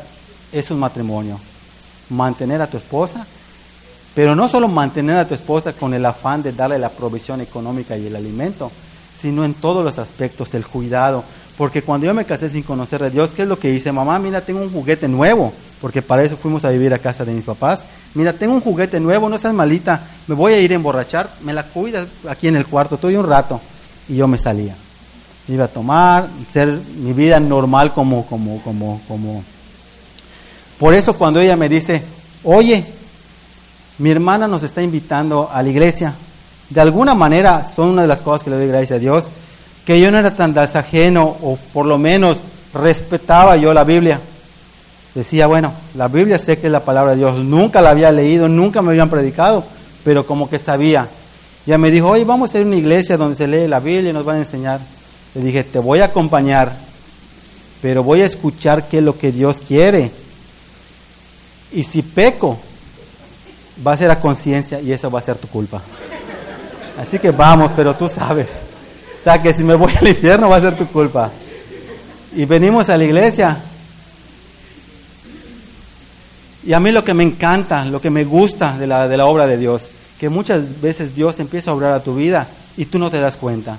[0.51, 1.39] es un matrimonio?
[2.09, 3.25] Mantener a tu esposa,
[4.13, 7.97] pero no solo mantener a tu esposa con el afán de darle la provisión económica
[7.97, 8.73] y el alimento,
[9.17, 11.23] sino en todos los aspectos, el cuidado.
[11.57, 13.93] Porque cuando yo me casé sin conocer a Dios, ¿qué es lo que hice?
[13.93, 17.33] Mamá, mira, tengo un juguete nuevo porque para eso fuimos a vivir a casa de
[17.33, 17.81] mis papás.
[18.15, 21.53] Mira, tengo un juguete nuevo, no seas malita, me voy a ir a emborrachar, me
[21.53, 23.61] la cuidas aquí en el cuarto, estoy un rato.
[24.09, 24.77] Y yo me salía.
[25.49, 29.43] Iba a tomar, ser mi vida normal como, como, como, como.
[30.79, 32.01] Por eso cuando ella me dice,
[32.45, 32.87] oye,
[33.99, 36.15] mi hermana nos está invitando a la iglesia,
[36.71, 39.25] de alguna manera son una de las cosas que le doy gracias a Dios,
[39.85, 42.39] que yo no era tan desajeno o por lo menos
[42.73, 44.21] respetaba yo la Biblia.
[45.15, 48.49] Decía, bueno, la Biblia sé que es la palabra de Dios, nunca la había leído,
[48.49, 49.65] nunca me habían predicado,
[50.05, 51.09] pero como que sabía.
[51.67, 54.11] Ya me dijo, oye, vamos a ir a una iglesia donde se lee la Biblia
[54.11, 54.81] y nos van a enseñar.
[55.35, 56.73] Le dije, te voy a acompañar,
[57.83, 60.11] pero voy a escuchar qué es lo que Dios quiere.
[61.73, 62.59] Y si peco,
[63.87, 65.81] va a ser a conciencia y eso va a ser tu culpa.
[66.99, 68.49] Así que vamos, pero tú sabes.
[69.21, 71.31] O sea, que si me voy al infierno va a ser tu culpa.
[72.35, 73.59] Y venimos a la iglesia.
[76.65, 79.27] Y a mí lo que me encanta, lo que me gusta de la, de la
[79.27, 82.47] obra de Dios, que muchas veces Dios empieza a obrar a tu vida
[82.77, 83.79] y tú no te das cuenta.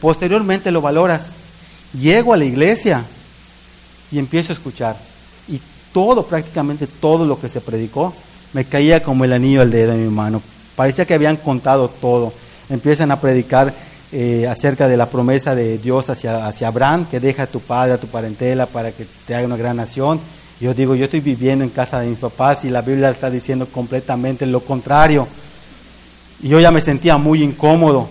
[0.00, 1.28] Posteriormente lo valoras.
[1.92, 3.04] Llego a la iglesia
[4.10, 4.96] y empiezo a escuchar.
[5.48, 5.60] Y
[5.92, 8.12] todo, prácticamente todo lo que se predicó,
[8.52, 10.42] me caía como el anillo al dedo en mi mano.
[10.74, 12.32] Parecía que habían contado todo.
[12.68, 13.72] Empiezan a predicar
[14.12, 17.94] eh, acerca de la promesa de Dios hacia, hacia Abraham, que deja a tu padre,
[17.94, 20.20] a tu parentela para que te haga una gran nación.
[20.60, 23.66] Yo digo, yo estoy viviendo en casa de mis papás y la Biblia está diciendo
[23.66, 25.26] completamente lo contrario.
[26.42, 28.08] Y yo ya me sentía muy incómodo,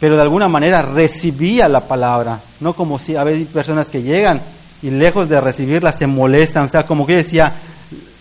[0.00, 4.40] pero de alguna manera recibía la palabra, no como si a veces personas que llegan
[4.82, 7.54] y lejos de recibirla se molestan, o sea, como que decía,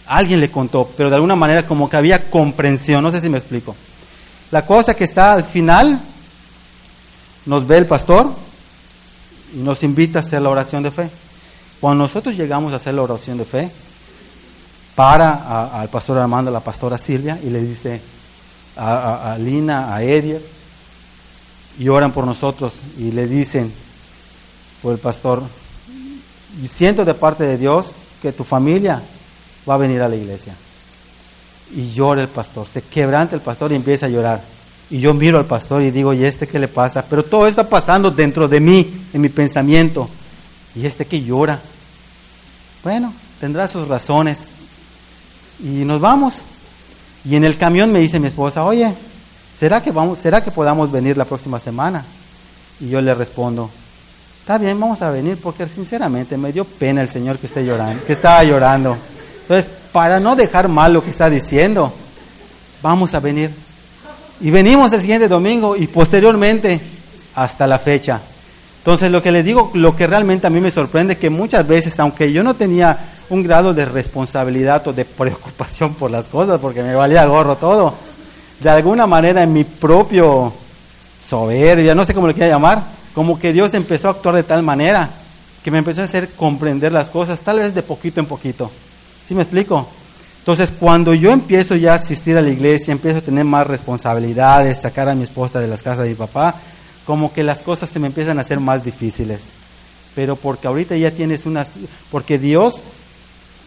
[0.05, 3.39] alguien le contó, pero de alguna manera como que había comprensión, no sé si me
[3.39, 3.75] explico.
[4.51, 5.99] La cosa que está al final,
[7.45, 8.31] nos ve el pastor
[9.55, 11.09] y nos invita a hacer la oración de fe.
[11.83, 13.69] Cuando nosotros llegamos a hacer la oración de fe,
[14.95, 17.99] para al pastor Armando, a la pastora Silvia, y le dice,
[18.77, 20.41] a, Lina, a Edier,
[21.77, 23.69] y oran por nosotros y le dicen,
[24.81, 25.43] por el pastor,
[26.69, 27.87] siento de parte de Dios
[28.21, 29.01] que tu familia
[29.67, 30.55] va a venir a la iglesia.
[31.75, 34.41] Y llora el pastor, se quebranta el pastor y empieza a llorar.
[34.89, 37.03] Y yo miro al pastor y digo, ¿y este qué le pasa?
[37.09, 40.07] Pero todo está pasando dentro de mí, en mi pensamiento.
[40.75, 41.59] ¿Y este que llora?
[42.83, 44.39] Bueno, tendrá sus razones.
[45.63, 46.35] Y nos vamos.
[47.25, 48.93] Y en el camión me dice mi esposa, oye,
[49.57, 52.03] ¿será que, vamos, ¿será que podamos venir la próxima semana?
[52.81, 53.69] Y yo le respondo,
[54.41, 58.03] está bien, vamos a venir porque sinceramente me dio pena el Señor que esté llorando,
[58.05, 58.97] que estaba llorando.
[59.41, 61.93] Entonces, para no dejar mal lo que está diciendo,
[62.81, 63.51] vamos a venir.
[64.41, 66.81] Y venimos el siguiente domingo y posteriormente
[67.35, 68.19] hasta la fecha.
[68.83, 71.97] Entonces, lo que les digo, lo que realmente a mí me sorprende, que muchas veces,
[72.01, 72.97] aunque yo no tenía
[73.29, 77.93] un grado de responsabilidad o de preocupación por las cosas, porque me valía gorro todo.
[78.59, 80.51] De alguna manera en mi propio
[81.17, 82.83] soberbia, no sé cómo le quiera llamar,
[83.15, 85.09] como que Dios empezó a actuar de tal manera
[85.63, 88.69] que me empezó a hacer comprender las cosas, tal vez de poquito en poquito.
[89.25, 89.87] ¿Sí me explico?
[90.39, 94.81] Entonces, cuando yo empiezo ya a asistir a la iglesia, empiezo a tener más responsabilidades,
[94.81, 96.55] sacar a mi esposa de las casas de mi papá,
[97.05, 99.41] como que las cosas se me empiezan a hacer más difíciles.
[100.15, 101.75] Pero porque ahorita ya tienes unas,
[102.11, 102.81] porque Dios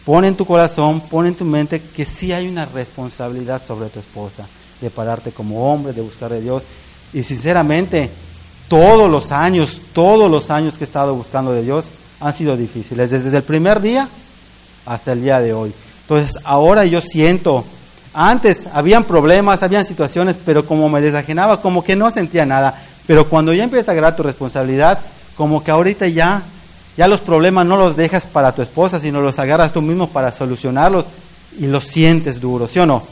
[0.07, 3.99] Pone en tu corazón, pone en tu mente que sí hay una responsabilidad sobre tu
[3.99, 4.47] esposa,
[4.79, 6.63] de pararte como hombre, de buscar a Dios.
[7.11, 8.09] Y sinceramente,
[8.69, 11.87] todos los años, todos los años que he estado buscando de Dios
[12.21, 14.07] han sido difíciles, desde el primer día
[14.85, 15.73] hasta el día de hoy.
[16.03, 17.65] Entonces, ahora yo siento,
[18.13, 22.81] antes habían problemas, habían situaciones, pero como me desajenaba, como que no sentía nada.
[23.07, 24.99] Pero cuando ya empieza a agarrar tu responsabilidad,
[25.35, 26.43] como que ahorita ya
[26.97, 30.31] ya los problemas no los dejas para tu esposa, sino los agarras tú mismo para
[30.31, 31.05] solucionarlos
[31.59, 33.03] y los sientes duros, ¿sí o no?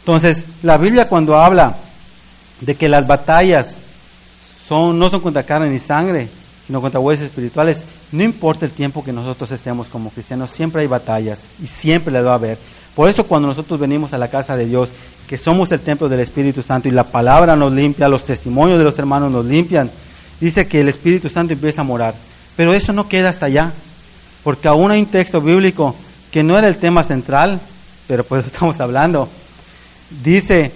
[0.00, 1.74] Entonces, la Biblia cuando habla
[2.60, 3.74] de que las batallas
[4.66, 6.28] son, no son contra carne ni sangre,
[6.64, 7.82] sino contra huesos espirituales,
[8.12, 12.24] no importa el tiempo que nosotros estemos como cristianos, siempre hay batallas y siempre las
[12.24, 12.56] va a haber.
[12.94, 14.88] Por eso cuando nosotros venimos a la casa de Dios,
[15.28, 18.84] que somos el templo del Espíritu Santo y la palabra nos limpia, los testimonios de
[18.84, 19.90] los hermanos nos limpian,
[20.40, 22.14] dice que el Espíritu Santo empieza a morar.
[22.56, 23.70] Pero eso no queda hasta allá,
[24.42, 25.94] porque aún hay un texto bíblico
[26.32, 27.60] que no era el tema central,
[28.06, 29.28] pero pues estamos hablando.
[30.24, 30.72] Dice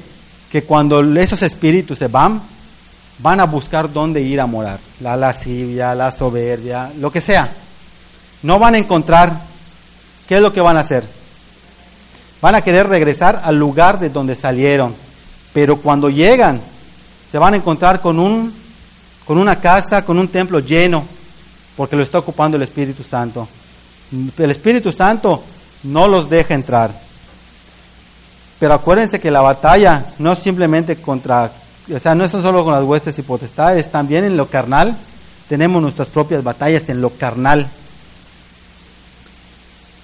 [0.50, 2.42] que cuando esos espíritus se van,
[3.20, 4.80] van a buscar dónde ir a morar.
[5.00, 7.50] La lascivia, la soberbia, lo que sea.
[8.42, 9.32] No van a encontrar
[10.28, 11.21] qué es lo que van a hacer.
[12.42, 14.94] Van a querer regresar al lugar de donde salieron.
[15.54, 16.60] Pero cuando llegan,
[17.30, 18.52] se van a encontrar con, un,
[19.24, 21.04] con una casa, con un templo lleno
[21.76, 23.48] porque lo está ocupando el Espíritu Santo.
[24.36, 25.42] El Espíritu Santo
[25.84, 26.92] no los deja entrar.
[28.58, 31.50] Pero acuérdense que la batalla no es simplemente contra,
[31.92, 34.96] o sea, no es solo con las huestes y potestades, también en lo carnal
[35.48, 37.68] tenemos nuestras propias batallas en lo carnal.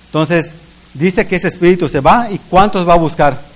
[0.07, 0.55] Entonces,
[0.95, 3.49] dice que ese espíritu se va y ¿cuántos va a buscar?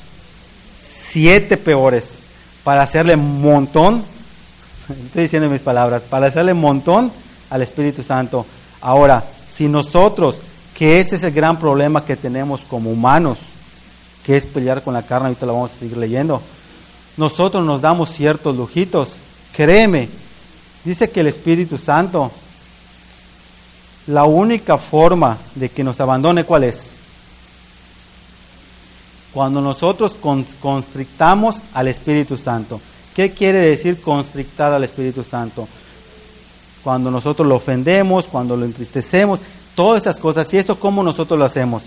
[1.13, 2.05] siete peores
[2.65, 4.03] para hacerle montón,
[5.07, 7.13] estoy diciendo mis palabras, para hacerle montón
[7.51, 8.47] al Espíritu Santo.
[8.81, 9.23] Ahora,
[9.53, 10.37] si nosotros,
[10.75, 13.39] que ese es el gran problema que tenemos como humanos,
[14.25, 16.41] que es pelear con la carne, ahorita lo vamos a seguir leyendo,
[17.19, 19.11] nosotros nos damos ciertos lujitos,
[19.55, 20.09] créeme,
[20.83, 22.31] dice que el Espíritu Santo,
[24.07, 26.92] la única forma de que nos abandone, ¿cuál es?
[29.33, 30.15] Cuando nosotros
[30.61, 32.81] constrictamos al Espíritu Santo.
[33.15, 35.69] ¿Qué quiere decir constrictar al Espíritu Santo?
[36.83, 39.41] Cuando nosotros lo ofendemos, cuando lo entristecemos,
[39.75, 40.53] todas esas cosas.
[40.53, 41.83] ¿Y esto cómo nosotros lo hacemos?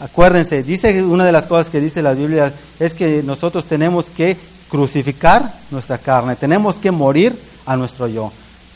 [0.00, 4.36] Acuérdense, dice una de las cosas que dice la Biblia es que nosotros tenemos que
[4.68, 8.32] crucificar nuestra carne, tenemos que morir a nuestro yo.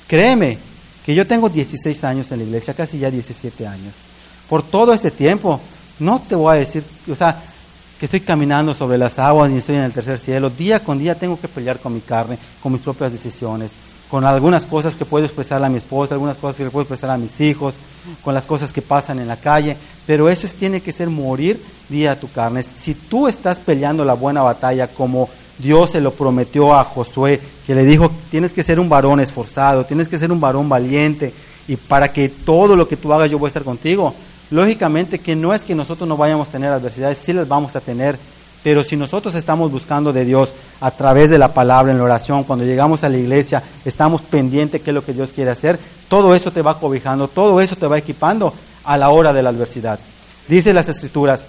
[0.06, 0.58] Créeme
[1.04, 3.94] que yo tengo 16 años en la iglesia, casi ya 17 años.
[4.48, 5.60] Por todo este tiempo,
[5.98, 7.42] no te voy a decir, o sea,
[7.98, 10.50] que estoy caminando sobre las aguas y estoy en el tercer cielo.
[10.50, 13.72] Día con día tengo que pelear con mi carne, con mis propias decisiones,
[14.08, 17.18] con algunas cosas que puedo expresar a mi esposa, algunas cosas que puedo expresar a
[17.18, 17.74] mis hijos,
[18.22, 19.76] con las cosas que pasan en la calle.
[20.06, 22.62] Pero eso tiene que ser morir día a tu carne.
[22.62, 25.28] Si tú estás peleando la buena batalla como
[25.58, 29.84] Dios se lo prometió a Josué, que le dijo, tienes que ser un varón esforzado,
[29.84, 31.34] tienes que ser un varón valiente,
[31.66, 34.14] y para que todo lo que tú hagas yo voy a estar contigo.
[34.50, 37.80] Lógicamente que no es que nosotros no vayamos a tener adversidades, sí las vamos a
[37.80, 38.18] tener,
[38.62, 42.44] pero si nosotros estamos buscando de Dios a través de la palabra, en la oración,
[42.44, 45.78] cuando llegamos a la iglesia, estamos pendientes de qué es lo que Dios quiere hacer,
[46.08, 48.52] todo eso te va cobijando, todo eso te va equipando
[48.84, 49.98] a la hora de la adversidad.
[50.48, 51.44] Dice las escrituras,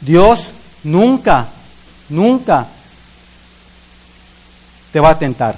[0.00, 0.48] Dios
[0.84, 1.48] nunca,
[2.10, 2.66] nunca
[4.92, 5.56] te va a tentar.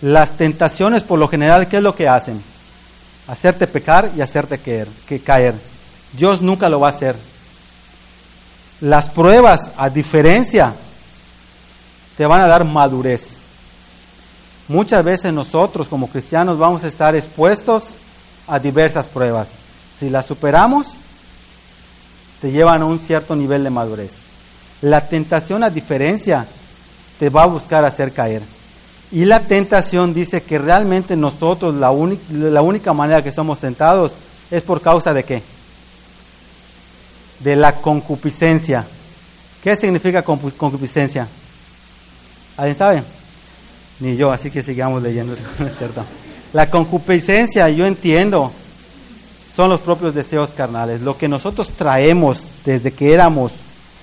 [0.00, 2.42] Las tentaciones por lo general, ¿qué es lo que hacen?
[3.28, 5.54] Hacerte pecar y hacerte caer, que caer.
[6.14, 7.14] Dios nunca lo va a hacer.
[8.80, 10.74] Las pruebas, a diferencia,
[12.16, 13.36] te van a dar madurez.
[14.66, 17.84] Muchas veces nosotros como cristianos vamos a estar expuestos
[18.46, 19.50] a diversas pruebas.
[20.00, 20.86] Si las superamos,
[22.40, 24.12] te llevan a un cierto nivel de madurez.
[24.80, 26.46] La tentación, a diferencia,
[27.18, 28.42] te va a buscar hacer caer.
[29.10, 34.12] Y la tentación dice que realmente nosotros la, única manera que somos tentados
[34.50, 35.42] es por causa de qué?
[37.40, 38.86] De la concupiscencia.
[39.62, 41.26] ¿Qué significa concupiscencia?
[42.56, 43.02] ¿Alguien sabe?
[44.00, 45.34] Ni yo, así que sigamos leyendo,
[45.66, 46.04] es cierto?
[46.52, 48.52] La concupiscencia, yo entiendo,
[49.54, 51.00] son los propios deseos carnales.
[51.00, 53.52] Lo que nosotros traemos desde que éramos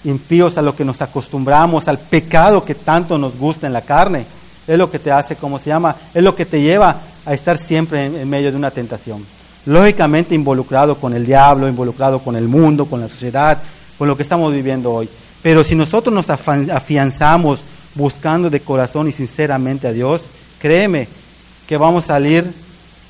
[0.03, 4.25] impíos a lo que nos acostumbramos, al pecado que tanto nos gusta en la carne
[4.67, 7.57] es lo que te hace, como se llama, es lo que te lleva a estar
[7.57, 9.25] siempre en, medio de una tentación.
[9.65, 13.61] Lógicamente involucrado con el diablo, involucrado con el mundo, con la sociedad,
[13.97, 15.09] con lo que estamos viviendo hoy.
[15.41, 17.61] Pero si nosotros nos afianzamos
[17.93, 20.21] buscando de corazón y sinceramente a Dios,
[20.59, 21.07] créeme
[21.67, 22.51] que vamos a salir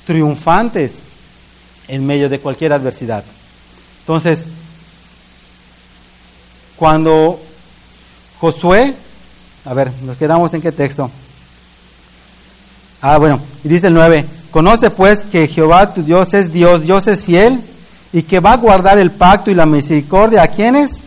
[0.06, 1.00] triunfantes
[1.88, 3.24] en medio de cualquier adversidad.
[4.00, 4.46] Entonces,
[6.76, 7.40] cuando
[8.38, 8.94] Josué,
[9.64, 11.10] a ver, nos quedamos en qué texto.
[13.08, 17.06] Ah, bueno, y dice el 9, conoce pues que Jehová tu Dios es Dios, Dios
[17.06, 17.60] es fiel
[18.12, 21.02] y que va a guardar el pacto y la misericordia a quienes?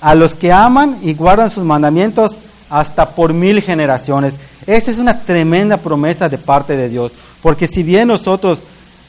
[0.00, 2.38] A los que aman y guardan sus mandamientos
[2.70, 4.32] hasta por mil generaciones.
[4.66, 7.12] Esa es una tremenda promesa de parte de Dios,
[7.42, 8.58] porque si bien nosotros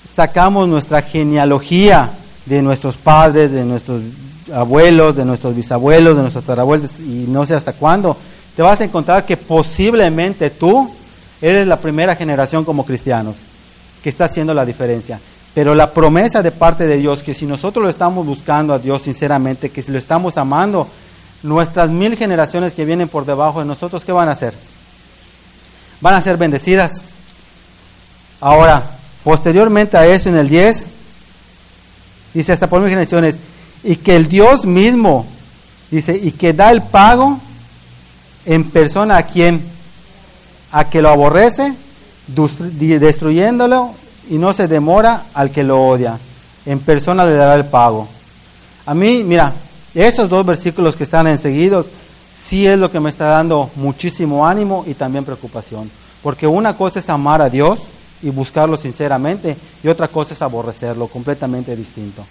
[0.04, 2.10] sacamos nuestra genealogía
[2.46, 4.02] de nuestros padres, de nuestros
[4.54, 8.18] abuelos, de nuestros bisabuelos, de nuestros tatarabuelos y no sé hasta cuándo,
[8.54, 10.92] te vas a encontrar que posiblemente tú
[11.42, 13.36] Eres la primera generación como cristianos
[14.04, 15.20] que está haciendo la diferencia.
[15.54, 19.02] Pero la promesa de parte de Dios, que si nosotros lo estamos buscando a Dios
[19.02, 20.88] sinceramente, que si lo estamos amando,
[21.44, 24.54] nuestras mil generaciones que vienen por debajo de nosotros, ¿qué van a hacer?
[26.00, 27.02] Van a ser bendecidas.
[28.40, 28.84] Ahora,
[29.24, 30.86] posteriormente a eso, en el 10,
[32.34, 33.36] dice hasta por mil generaciones,
[33.84, 35.26] y que el Dios mismo,
[35.90, 37.40] dice, y que da el pago
[38.46, 39.71] en persona a quien
[40.72, 41.74] a que lo aborrece,
[42.28, 43.92] destruyéndolo,
[44.30, 46.18] y no se demora al que lo odia.
[46.66, 48.08] En persona le dará el pago.
[48.86, 49.54] A mí, mira,
[49.94, 51.88] esos dos versículos que están enseguidos,
[52.34, 55.90] sí es lo que me está dando muchísimo ánimo y también preocupación.
[56.24, 57.80] Porque una cosa es amar a Dios
[58.22, 62.24] y buscarlo sinceramente, y otra cosa es aborrecerlo, completamente distinto.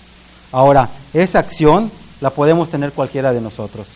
[0.53, 3.87] Ahora, esa acción la podemos tener cualquiera de nosotros.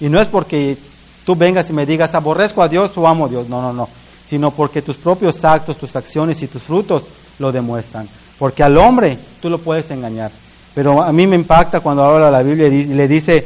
[0.00, 0.76] Y no es porque
[1.24, 3.48] tú vengas y me digas, aborrezco a Dios o amo a Dios.
[3.48, 3.88] No, no, no.
[4.26, 7.04] Sino porque tus propios actos, tus acciones y tus frutos
[7.38, 8.08] lo demuestran.
[8.38, 10.30] Porque al hombre tú lo puedes engañar.
[10.74, 13.44] Pero a mí me impacta cuando habla la Biblia y le dice,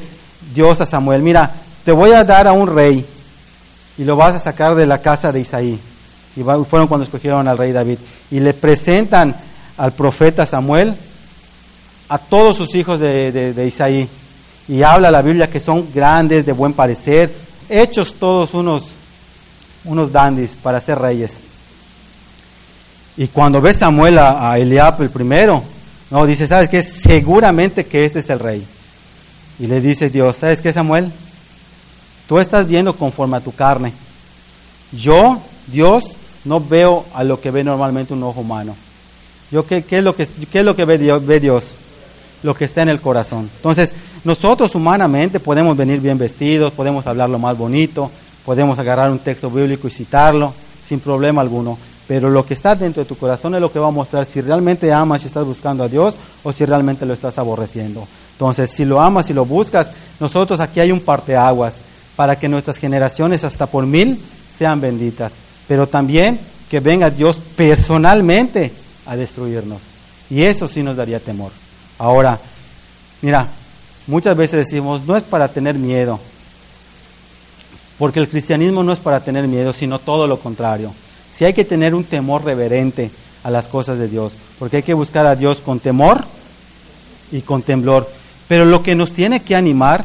[0.55, 1.51] Dios a Samuel, mira,
[1.85, 3.05] te voy a dar a un rey
[3.99, 5.79] y lo vas a sacar de la casa de Isaí.
[6.37, 7.99] Y fueron cuando escogieron al rey David.
[8.31, 9.35] Y le presentan
[9.77, 10.97] al profeta Samuel
[12.09, 14.09] a todos sus hijos de, Isaí.
[14.69, 17.33] Y habla la Biblia que son grandes, de buen parecer,
[17.69, 18.85] hechos todos unos,
[19.85, 21.33] unos dandis para ser reyes.
[23.17, 25.63] Y cuando ve Samuel a, a Eliab el primero,
[26.11, 26.83] no, dice, ¿sabes qué?
[26.83, 28.67] Seguramente que este es el rey.
[29.59, 31.13] Y le dice Dios, ¿sabes qué, Samuel?
[32.27, 33.93] Tú estás viendo conforme a tu carne.
[34.93, 36.05] Yo, Dios,
[36.45, 38.77] no veo a lo que ve normalmente un ojo humano.
[39.51, 40.99] Yo, ¿qué, es, lo que, qué es lo que ve
[41.41, 41.65] Dios?
[42.43, 43.51] Lo que está en el corazón.
[43.57, 43.93] Entonces,
[44.25, 48.11] nosotros humanamente podemos venir bien vestidos, podemos hablar lo más bonito,
[48.45, 50.53] podemos agarrar un texto bíblico y citarlo
[50.89, 51.79] sin problema alguno.
[52.07, 54.41] Pero lo que está dentro de tu corazón es lo que va a mostrar si
[54.41, 58.09] realmente amas y estás buscando a Dios o si realmente lo estás aborreciendo.
[58.33, 59.89] Entonces, si lo amas y lo buscas,
[60.19, 61.75] nosotros aquí hay un parteaguas
[62.17, 64.19] para que nuestras generaciones hasta por mil
[64.59, 65.33] sean benditas.
[65.69, 66.41] Pero también
[66.71, 68.73] que venga Dios personalmente
[69.07, 69.81] a destruirnos.
[70.31, 71.53] Y eso sí nos daría temor.
[71.99, 72.39] Ahora,
[73.23, 73.49] mira,
[74.09, 76.19] muchas veces decimos, no es para tener miedo.
[77.97, 80.93] Porque el cristianismo no es para tener miedo, sino todo lo contrario
[81.39, 83.13] si hay que tener un temor reverente
[83.45, 86.25] a las cosas de Dios, porque hay que buscar a Dios con temor
[87.31, 88.11] y con temblor.
[88.49, 90.05] Pero lo que nos tiene que animar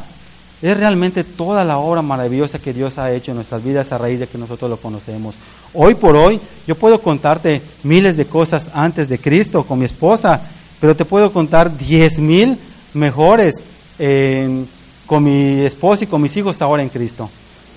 [0.62, 4.20] es realmente toda la obra maravillosa que Dios ha hecho en nuestras vidas a raíz
[4.20, 5.34] de que nosotros lo conocemos.
[5.74, 10.40] Hoy por hoy yo puedo contarte miles de cosas antes de Cristo con mi esposa,
[10.80, 12.60] pero te puedo contar diez mil
[12.94, 13.56] mejores
[15.06, 17.30] con mi esposa y con mis hijos ahora en Cristo.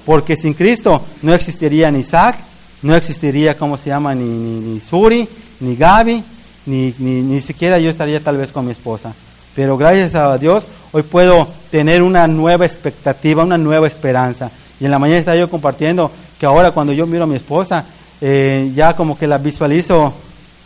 [0.04, 2.36] Porque sin Cristo no existiría ni Isaac,
[2.82, 4.14] no existiría, ¿cómo se llama?
[4.14, 5.28] Ni, ni, Suri,
[5.60, 6.22] ni Gaby,
[6.66, 9.12] ni, ni, ni siquiera yo estaría tal vez con mi esposa.
[9.54, 14.50] Pero gracias a Dios, hoy puedo tener una nueva expectativa, una nueva esperanza.
[14.78, 17.84] Y en la mañana estaba yo compartiendo que ahora cuando yo miro a mi esposa,
[18.20, 20.12] eh, ya como que la visualizo,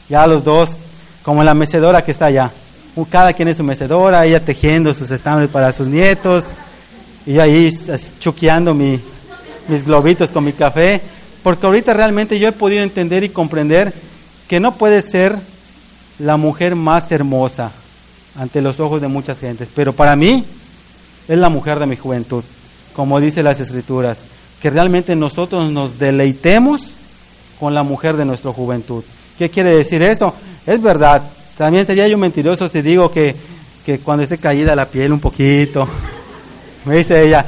[0.08, 0.70] ya los dos,
[1.22, 2.50] como la mecedora que está allá.
[3.09, 6.44] Cada quien es su mecedora, ella tejiendo sus estambres para sus nietos,
[7.26, 7.72] y ahí
[8.18, 9.01] chuqueando mi,
[9.68, 11.01] mis globitos con mi café.
[11.42, 13.92] Porque ahorita realmente yo he podido entender y comprender
[14.48, 15.36] que no puede ser
[16.18, 17.72] la mujer más hermosa
[18.36, 20.44] ante los ojos de muchas gentes, pero para mí
[21.28, 22.44] es la mujer de mi juventud,
[22.94, 24.18] como dice las escrituras,
[24.61, 26.82] que realmente nosotros nos deleitemos
[27.59, 29.03] con la mujer de nuestra juventud.
[29.38, 30.34] ¿Qué quiere decir eso?
[30.66, 31.22] Es verdad,
[31.61, 33.36] también sería yo mentiroso si digo que,
[33.84, 35.86] que cuando esté caída la piel un poquito,
[36.86, 37.44] me dice ella,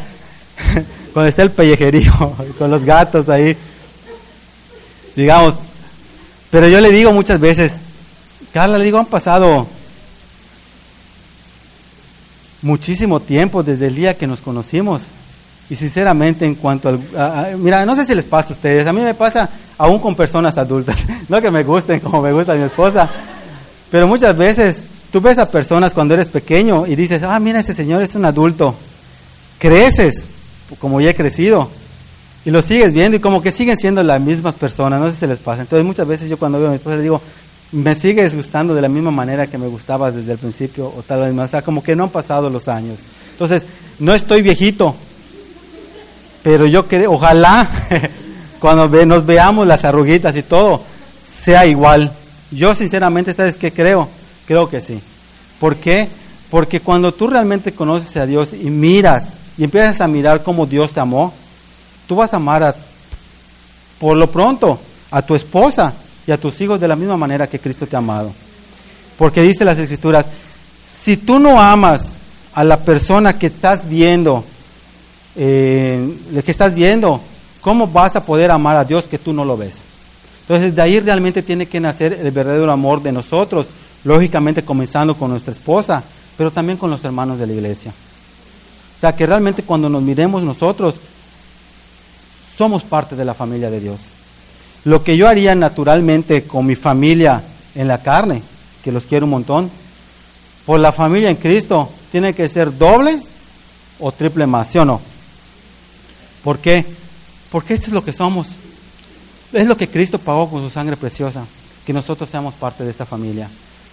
[1.14, 2.12] cuando esté el pellejerío,
[2.58, 3.56] con los gatos ahí,
[5.16, 5.54] digamos.
[6.50, 7.80] Pero yo le digo muchas veces,
[8.52, 9.66] Carla, le digo, han pasado
[12.60, 15.04] muchísimo tiempo desde el día que nos conocimos.
[15.70, 17.56] Y sinceramente, en cuanto al.
[17.56, 19.48] mira, no sé si les pasa a ustedes, a mí me pasa
[19.78, 20.96] aún con personas adultas.
[21.30, 23.08] no que me gusten como me gusta mi esposa,
[23.92, 27.74] pero muchas veces tú ves a personas cuando eres pequeño y dices, ah, mira, ese
[27.74, 28.74] señor es un adulto.
[29.58, 30.24] Creces,
[30.80, 31.68] como ya he crecido
[32.46, 35.18] y lo sigues viendo y como que siguen siendo las mismas personas, no sé si
[35.20, 35.60] se les pasa.
[35.60, 37.20] Entonces muchas veces yo cuando veo a mi esposa le digo,
[37.72, 41.20] me sigues gustando de la misma manera que me gustabas desde el principio o tal
[41.20, 42.98] vez más, o sea, como que no han pasado los años.
[43.32, 43.62] Entonces,
[43.98, 44.96] no estoy viejito,
[46.42, 47.68] pero yo creo, ojalá
[48.58, 50.82] cuando nos veamos las arruguitas y todo,
[51.28, 52.10] sea igual.
[52.52, 54.08] Yo sinceramente, ¿sabes qué creo?
[54.46, 55.00] Creo que sí.
[55.58, 56.08] ¿Por qué?
[56.50, 60.92] Porque cuando tú realmente conoces a Dios y miras y empiezas a mirar cómo Dios
[60.92, 61.32] te amó,
[62.06, 62.74] Tú vas a amar a,
[63.98, 64.78] por lo pronto
[65.10, 65.94] a tu esposa
[66.26, 68.32] y a tus hijos de la misma manera que Cristo te ha amado.
[69.18, 70.26] Porque dice las escrituras,
[70.84, 72.12] si tú no amas
[72.54, 74.44] a la persona que estás viendo,
[75.36, 77.20] eh, que estás viendo,
[77.60, 79.78] ¿cómo vas a poder amar a Dios que tú no lo ves?
[80.52, 83.68] Entonces de ahí realmente tiene que nacer el verdadero amor de nosotros,
[84.04, 86.04] lógicamente comenzando con nuestra esposa,
[86.36, 87.90] pero también con los hermanos de la iglesia.
[87.90, 90.96] O sea que realmente cuando nos miremos nosotros,
[92.58, 94.00] somos parte de la familia de Dios.
[94.84, 97.42] Lo que yo haría naturalmente con mi familia
[97.74, 98.42] en la carne,
[98.84, 99.70] que los quiero un montón,
[100.66, 103.22] por la familia en Cristo, tiene que ser doble
[104.00, 105.00] o triple más, ¿sí o no?
[106.44, 106.84] ¿Por qué?
[107.50, 108.48] Porque esto es lo que somos.
[109.52, 111.44] Es lo que Cristo pagó con su sangre preciosa,
[111.84, 113.48] que nosotros seamos parte de esta familia.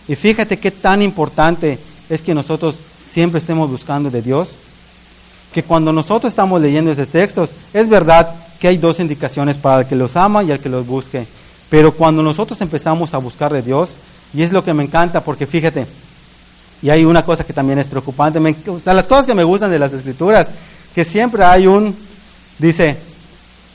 [0.08, 1.78] Y fíjate qué tan importante
[2.10, 2.76] es que nosotros
[3.12, 4.50] siempre estemos buscando de Dios,
[5.54, 9.88] que cuando nosotros estamos leyendo estos textos, es verdad que hay dos indicaciones para el
[9.88, 11.26] que los ama y el que los busque.
[11.70, 13.90] Pero cuando nosotros empezamos a buscar de Dios,
[14.34, 15.88] y es lo que me encanta, porque fíjate,
[16.82, 18.40] Y hay una cosa que también es preocupante.
[18.40, 18.56] Me,
[18.86, 20.48] las cosas que me gustan de las escrituras,
[20.96, 21.94] que siempre hay un,
[22.58, 22.96] dice,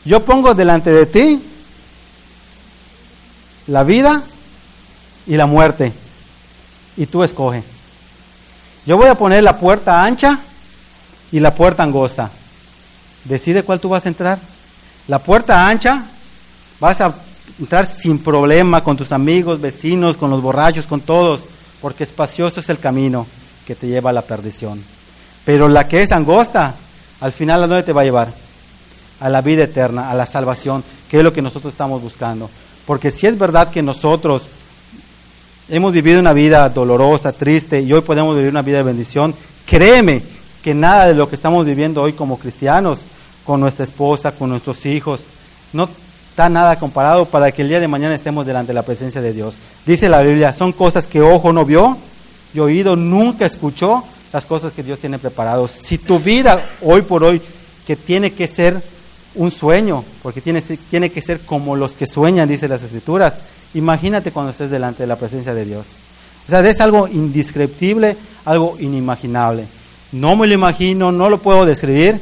[0.06, 1.42] yo pongo delante de ti
[3.66, 4.22] la vida
[5.26, 5.92] y la muerte,
[6.96, 7.62] y tú escoge.
[8.86, 10.38] Yo voy a poner la puerta ancha
[11.32, 12.30] y la puerta angosta.
[13.24, 14.38] Decide cuál tú vas a entrar.
[15.08, 16.04] La puerta ancha,
[16.80, 17.14] vas a
[17.58, 21.40] entrar sin problema con tus amigos, vecinos, con los borrachos, con todos,
[21.80, 23.26] porque espacioso es el camino
[23.66, 24.82] que te lleva a la perdición.
[25.44, 26.74] Pero la que es angosta,
[27.20, 28.32] al final a dónde te va a llevar?
[29.20, 32.50] A la vida eterna, a la salvación, que es lo que nosotros estamos buscando.
[32.86, 34.42] Porque si es verdad que nosotros
[35.68, 39.34] hemos vivido una vida dolorosa, triste, y hoy podemos vivir una vida de bendición,
[39.66, 40.22] créeme
[40.62, 43.00] que nada de lo que estamos viviendo hoy como cristianos,
[43.44, 45.20] con nuestra esposa, con nuestros hijos,
[45.72, 45.88] no
[46.30, 49.32] está nada comparado para que el día de mañana estemos delante de la presencia de
[49.32, 49.54] Dios.
[49.86, 51.96] Dice la Biblia, son cosas que ojo no vio
[52.54, 55.70] y oído nunca escuchó las cosas que Dios tiene preparados.
[55.70, 57.40] Si tu vida hoy por hoy,
[57.86, 58.82] que tiene que ser
[59.34, 63.34] un sueño, porque tiene, tiene que ser como los que sueñan, dice las Escrituras,
[63.74, 65.86] imagínate cuando estés delante de la presencia de Dios.
[66.46, 69.64] O sea, es algo indescriptible, algo inimaginable.
[70.12, 72.20] No me lo imagino, no lo puedo describir,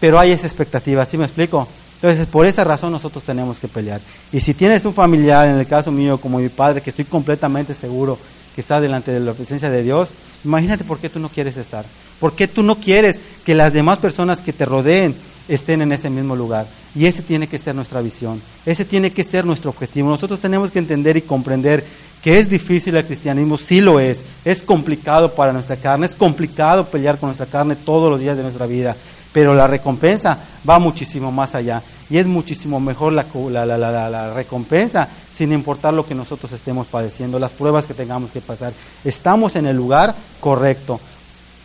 [0.00, 1.68] pero hay esa expectativa, ¿sí me explico?
[1.96, 4.00] Entonces, por esa razón nosotros tenemos que pelear.
[4.32, 7.74] Y si tienes un familiar, en el caso mío, como mi padre, que estoy completamente
[7.74, 8.18] seguro
[8.54, 10.10] que está delante de la presencia de Dios,
[10.44, 11.84] imagínate por qué tú no quieres estar.
[12.20, 15.14] ¿Por qué tú no quieres que las demás personas que te rodeen
[15.48, 16.66] estén en ese mismo lugar?
[16.94, 18.40] Y ese tiene que ser nuestra visión.
[18.64, 20.10] Ese tiene que ser nuestro objetivo.
[20.10, 21.84] Nosotros tenemos que entender y comprender
[22.22, 24.20] que es difícil el cristianismo, sí lo es.
[24.44, 28.42] Es complicado para nuestra carne, es complicado pelear con nuestra carne todos los días de
[28.42, 28.96] nuestra vida.
[29.32, 34.32] Pero la recompensa va muchísimo más allá y es muchísimo mejor la, la, la, la,
[34.32, 38.72] recompensa sin importar lo que nosotros estemos padeciendo, las pruebas que tengamos que pasar.
[39.04, 41.00] Estamos en el lugar correcto,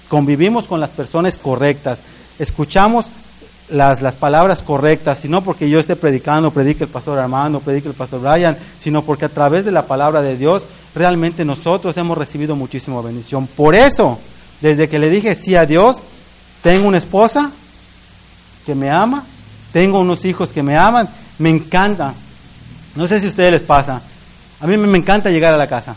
[0.07, 1.99] convivimos con las personas correctas,
[2.39, 3.05] escuchamos
[3.71, 7.93] las, las palabras correctas, sino porque yo esté predicando, predique el pastor Armando, predique el
[7.93, 10.63] pastor Brian, sino porque a través de la palabra de Dios
[10.95, 13.47] realmente nosotros hemos recibido muchísima bendición.
[13.47, 14.19] Por eso,
[14.61, 15.97] desde que le dije sí a Dios,
[16.61, 17.51] tengo una esposa
[18.65, 19.23] que me ama,
[19.71, 21.07] tengo unos hijos que me aman,
[21.37, 22.13] me encanta.
[22.95, 24.01] No sé si a ustedes les pasa.
[24.59, 25.95] A mí me encanta llegar a la casa.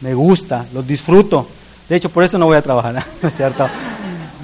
[0.00, 1.48] Me gusta, los disfruto.
[1.88, 3.68] De hecho, por eso no voy a trabajar, ¿no es cierto?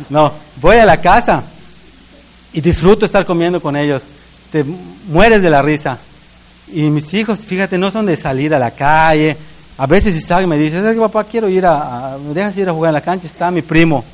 [0.09, 1.45] No, voy a la casa
[2.55, 4.05] y disfruto estar comiendo con ellos.
[4.51, 4.65] Te
[5.09, 5.99] mueres de la risa.
[6.73, 9.37] Y mis hijos, fíjate, no son de salir a la calle.
[9.77, 11.25] A veces si salgo me dicen, ¿sabes qué, papá?
[11.25, 13.27] Quiero ir a, ¿me dejas ir a jugar en la cancha?
[13.27, 14.05] Está mi primo.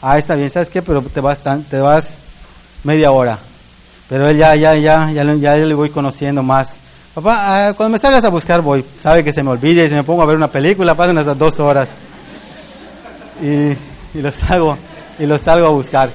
[0.00, 0.80] Ah, está bien, ¿sabes qué?
[0.80, 2.14] Pero te vas, te vas
[2.84, 3.38] media hora.
[4.08, 6.74] Pero él ya, ya, ya, ya, ya le voy conociendo más.
[7.14, 8.84] Papá, ah, cuando me salgas a buscar voy.
[9.00, 11.34] Sabe que se me olvida y se me pongo a ver una película, pasan hasta
[11.34, 11.88] dos horas.
[13.42, 13.76] Y,
[14.16, 14.78] y los salgo,
[15.18, 16.10] y los salgo a buscar.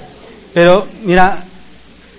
[0.53, 1.43] Pero mira,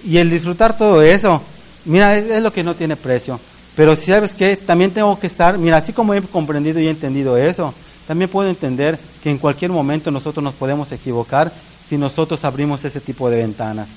[0.09, 1.43] y el disfrutar todo eso,
[1.85, 3.39] mira, es, lo que no tiene precio.
[3.77, 6.91] Pero si sabes que también tengo que estar, mira, así como he comprendido y he
[6.91, 7.75] entendido eso,
[8.07, 11.53] también puedo entender que en cualquier momento nosotros nos podemos equivocar
[11.87, 13.91] si nosotros abrimos ese tipo de ventanas.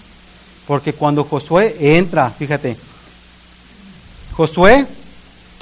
[0.67, 2.75] Porque cuando Josué entra, fíjate,
[4.33, 4.85] Josué,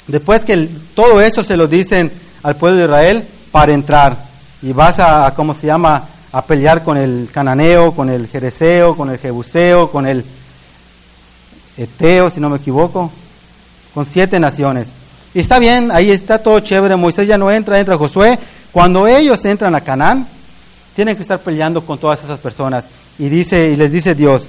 [0.08, 2.10] después que todo eso se lo dicen
[2.42, 4.16] al pueblo de Israel, para entrar,
[4.62, 9.10] y vas a, ¿cómo se llama?, a pelear con el cananeo, con el jereseo, con
[9.10, 10.24] el jebuseo, con el
[11.84, 13.10] eteo, si no me equivoco,
[13.94, 14.88] con siete naciones.
[15.34, 18.38] Y está bien, ahí está todo chévere, Moisés ya no entra, entra Josué.
[18.72, 20.26] Cuando ellos entran a Canaán,
[20.94, 22.84] tienen que estar peleando con todas esas personas.
[23.18, 24.42] Y dice, y les dice Dios,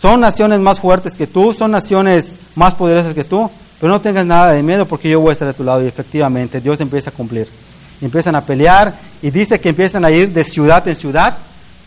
[0.00, 3.50] son naciones más fuertes que tú, son naciones más poderosas que tú,
[3.80, 5.86] pero no tengas nada de miedo porque yo voy a estar a tu lado y
[5.86, 7.48] efectivamente Dios empieza a cumplir.
[8.00, 11.36] empiezan a pelear y dice que empiezan a ir de ciudad en ciudad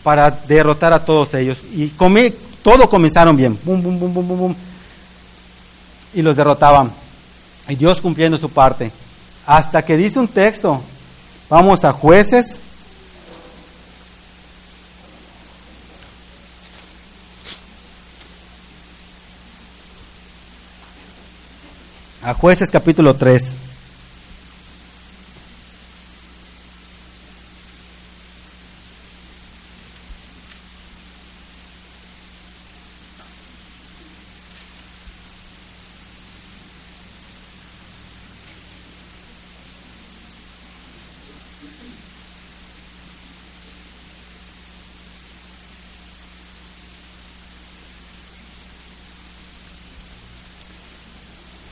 [0.02, 1.58] para derrotar a todos ellos.
[1.74, 1.92] Y
[2.62, 4.54] todo comenzaron bien, bum, bum, bum, bum, bum,
[6.14, 6.90] y los derrotaban.
[7.68, 8.90] Y Dios cumpliendo su parte.
[9.46, 10.82] Hasta que dice un texto,
[11.48, 12.60] vamos a jueces
[22.22, 23.69] a jueces capítulo 3.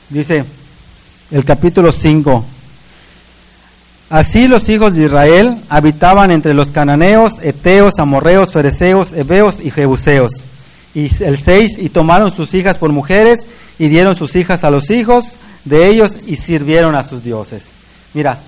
[0.09, 0.43] Dice
[1.31, 2.43] el capítulo 5.
[4.09, 10.31] Así los hijos de Israel habitaban entre los cananeos, eteos, amorreos, fereceos, heveos y jebuseos.
[10.95, 13.45] Y el 6, y tomaron sus hijas por mujeres
[13.77, 15.25] y dieron sus hijas a los hijos
[15.63, 17.65] de ellos y sirvieron a sus dioses.
[18.15, 18.39] Mira,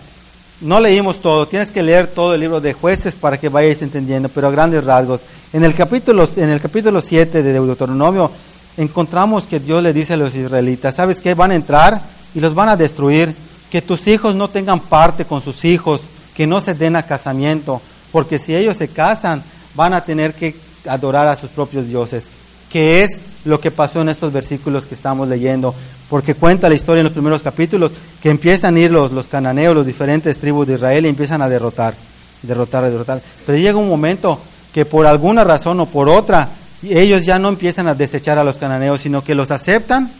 [0.61, 4.29] no leímos todo, tienes que leer todo el libro de jueces para que vayáis entendiendo,
[4.29, 5.21] pero a grandes rasgos.
[5.53, 8.31] En el capítulo, en el capítulo 7 de Deuteronomio
[8.77, 11.33] encontramos que Dios le dice a los israelitas, ¿sabes qué?
[11.33, 12.01] Van a entrar
[12.33, 13.35] y los van a destruir
[13.69, 16.01] que tus hijos no tengan parte con sus hijos,
[16.35, 19.43] que no se den a casamiento, porque si ellos se casan,
[19.75, 20.55] van a tener que
[20.87, 22.25] adorar a sus propios dioses,
[22.69, 25.73] que es lo que pasó en estos versículos que estamos leyendo,
[26.09, 27.91] porque cuenta la historia en los primeros capítulos
[28.21, 31.49] que empiezan a ir los, los cananeos, los diferentes tribus de Israel y empiezan a
[31.49, 31.93] derrotar,
[32.41, 33.21] derrotar, derrotar.
[33.45, 34.39] Pero llega un momento
[34.73, 36.49] que por alguna razón o por otra,
[36.83, 40.11] ellos ya no empiezan a desechar a los cananeos, sino que los aceptan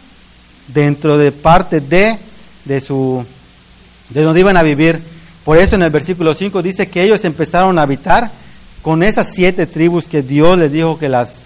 [0.68, 2.18] dentro de parte de,
[2.64, 3.24] de su,
[4.10, 5.02] de donde iban a vivir.
[5.44, 8.30] Por eso en el versículo 5 dice que ellos empezaron a habitar
[8.80, 11.40] con esas siete tribus que Dios les dijo que las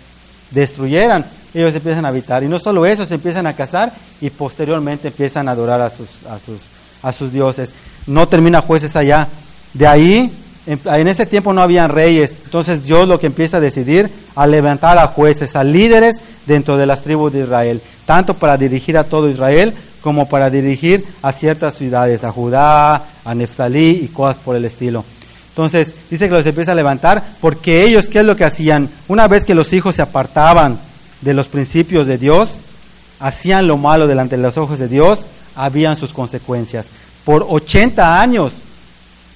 [0.50, 1.24] destruyeran.
[1.54, 2.42] Ellos empiezan a habitar.
[2.42, 6.08] Y no solo eso, se empiezan a casar y posteriormente empiezan a adorar a sus,
[6.28, 6.60] a sus,
[7.02, 7.70] a sus dioses.
[8.06, 9.28] No termina jueces allá.
[9.72, 10.30] De ahí,
[10.66, 12.36] en, ese tiempo no habían reyes.
[12.44, 16.86] Entonces Dios lo que empieza a decidir, a levantar a jueces, a líderes dentro de
[16.86, 17.80] las tribus de Israel.
[18.04, 23.34] Tanto para dirigir a todo Israel como para dirigir a ciertas ciudades, a Judá, a
[23.34, 25.04] Neftalí y cosas por el estilo.
[25.48, 28.90] Entonces, dice que los empieza a levantar porque ellos, ¿qué es lo que hacían?
[29.08, 30.78] Una vez que los hijos se apartaban
[31.22, 32.50] de los principios de Dios,
[33.20, 35.20] hacían lo malo delante de los ojos de Dios,
[35.54, 36.86] habían sus consecuencias.
[37.24, 38.52] Por 80 años,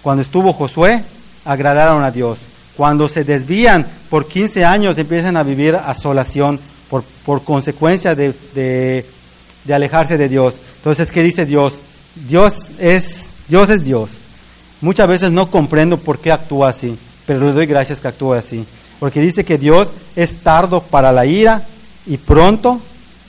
[0.03, 1.03] cuando estuvo Josué,
[1.45, 2.39] agradaron a Dios.
[2.77, 8.35] Cuando se desvían por 15 años, empiezan a vivir asolación por, por consecuencia de,
[9.65, 10.55] de alejarse de Dios.
[10.77, 11.75] Entonces, ¿qué dice Dios?
[12.29, 14.11] Dios es Dios es Dios.
[14.81, 18.65] Muchas veces no comprendo por qué actúa así, pero le doy gracias que actúa así.
[19.01, 21.67] Porque dice que Dios es tardo para la ira
[22.07, 22.81] y pronto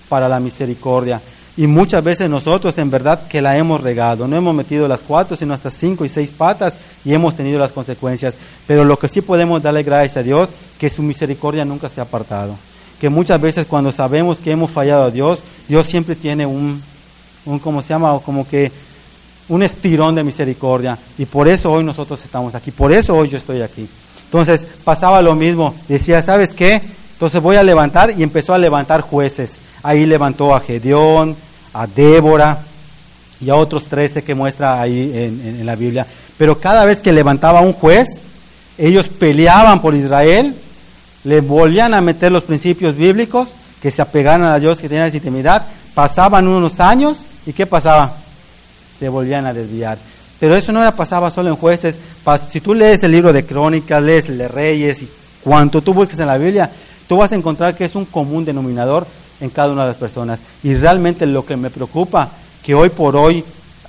[0.09, 1.19] para la misericordia.
[1.61, 4.27] Y muchas veces nosotros en verdad que la hemos regado.
[4.27, 6.73] No hemos metido las cuatro, sino hasta cinco y seis patas
[7.05, 8.33] y hemos tenido las consecuencias.
[8.65, 10.49] Pero lo que sí podemos darle gracias a Dios,
[10.79, 12.57] que su misericordia nunca se ha apartado
[12.99, 16.81] que muchas veces cuando sabemos que hemos fallado a Dios, Dios siempre tiene un,
[17.45, 18.19] un ¿cómo se llama?
[18.25, 18.71] Como que
[19.49, 20.97] un estirón de misericordia.
[21.17, 23.87] Y por eso hoy nosotros estamos aquí, por eso hoy yo estoy aquí.
[24.25, 26.81] Entonces pasaba lo mismo, decía, ¿sabes qué?
[27.13, 29.57] Entonces voy a levantar y empezó a levantar jueces.
[29.83, 31.35] Ahí levantó a Gedeón,
[31.73, 32.59] a Débora
[33.39, 36.05] y a otros trece que muestra ahí en, en la Biblia.
[36.37, 38.19] Pero cada vez que levantaba un juez,
[38.77, 40.55] ellos peleaban por Israel
[41.23, 43.49] le volvían a meter los principios bíblicos,
[43.81, 48.15] que se apegaran a Dios, que tenían esa intimidad, pasaban unos años y ¿qué pasaba?
[48.99, 49.97] Se volvían a desviar.
[50.39, 51.95] Pero eso no era pasaba solo en jueces.
[52.49, 55.09] Si tú lees el libro de crónicas, lees el de reyes y
[55.43, 56.69] cuanto tú busques en la Biblia,
[57.07, 59.05] tú vas a encontrar que es un común denominador
[59.41, 60.39] en cada una de las personas.
[60.63, 62.29] Y realmente lo que me preocupa,
[62.63, 63.43] que hoy por hoy,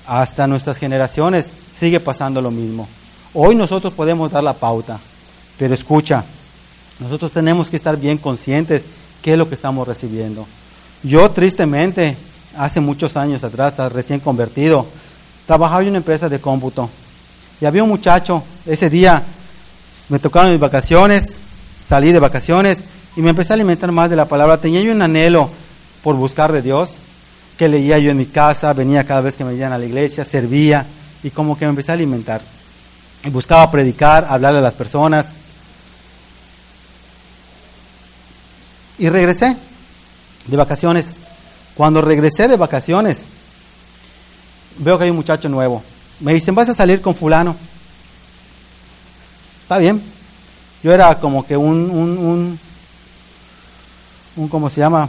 [0.07, 2.88] hasta nuestras generaciones, sigue pasando lo mismo.
[3.34, 4.98] Hoy nosotros podemos dar la pauta,
[5.59, 6.24] pero escucha,
[6.98, 8.84] nosotros tenemos que estar bien conscientes
[9.22, 10.46] qué es lo que estamos recibiendo.
[11.03, 12.16] Yo tristemente,
[12.57, 14.86] hace muchos años atrás, recién convertido,
[15.46, 16.88] trabajaba en una empresa de cómputo
[17.61, 19.22] y había un muchacho, ese día
[20.09, 21.36] me tocaron mis vacaciones,
[21.84, 22.82] salí de vacaciones
[23.16, 24.58] y me empecé a alimentar más de la palabra.
[24.58, 25.50] Tenía yo un anhelo
[26.02, 26.90] por buscar de Dios,
[27.56, 30.24] que leía yo en mi casa, venía cada vez que me iban a la iglesia,
[30.24, 30.86] servía
[31.22, 32.40] y como que me empecé a alimentar.
[33.24, 35.26] Y buscaba predicar, hablarle a las personas.
[38.98, 39.56] Y regresé
[40.46, 41.06] de vacaciones.
[41.74, 43.20] Cuando regresé de vacaciones,
[44.78, 45.82] veo que hay un muchacho nuevo.
[46.20, 47.56] Me dicen, vas a salir con fulano.
[49.62, 50.02] Está bien.
[50.82, 52.60] Yo era como que un, un, un,
[54.36, 55.08] un ¿cómo se llama?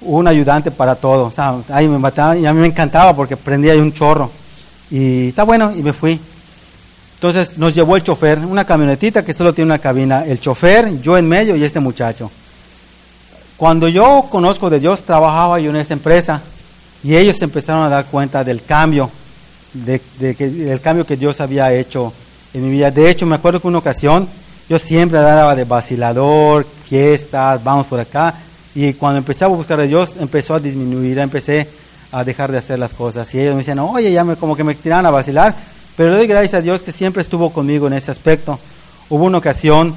[0.00, 1.26] Un ayudante para todo.
[1.26, 4.30] O sea, ahí me mataba y a mí me encantaba porque prendía ahí un chorro.
[4.90, 6.20] Y está bueno, y me fui.
[7.14, 11.18] Entonces nos llevó el chofer, una camionetita que solo tiene una cabina, el chofer, yo
[11.18, 12.30] en medio y este muchacho.
[13.56, 16.40] Cuando yo conozco de Dios, trabajaba yo en esa empresa
[17.02, 19.10] y ellos empezaron a dar cuenta del cambio,
[19.72, 20.00] de,
[20.36, 22.12] que, del cambio que Dios había hecho
[22.54, 22.92] en mi vida.
[22.92, 24.28] De hecho, me acuerdo que una ocasión
[24.68, 28.34] yo siempre daba de vacilador, fiestas, vamos por acá,
[28.74, 31.68] y cuando empecé a buscar a Dios, empezó a disminuir, empecé
[32.12, 33.32] a dejar de hacer las cosas.
[33.34, 35.54] Y ellos me decían, oye, ya me, como que me tiraban a vacilar,
[35.96, 38.58] pero doy gracias a Dios que siempre estuvo conmigo en ese aspecto.
[39.08, 39.94] Hubo una ocasión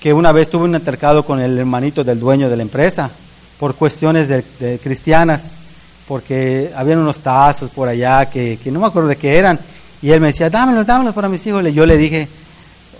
[0.00, 3.10] que una vez tuve un altercado con el hermanito del dueño de la empresa
[3.58, 5.42] por cuestiones de, cristianas,
[6.08, 9.58] porque habían unos tazos por allá que, no me acuerdo de qué eran,
[10.02, 11.62] Y él me decía, dámelos, dámelos para mis hijos.
[11.72, 12.26] Yo le dije,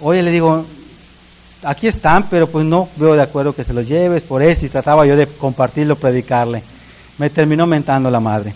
[0.03, 0.67] oye, le digo,
[1.63, 4.69] aquí están, pero pues no veo de acuerdo que se los lleves, por eso, y
[4.69, 6.63] trataba yo de compartirlo, predicarle.
[7.19, 8.55] Me terminó mentando la madre.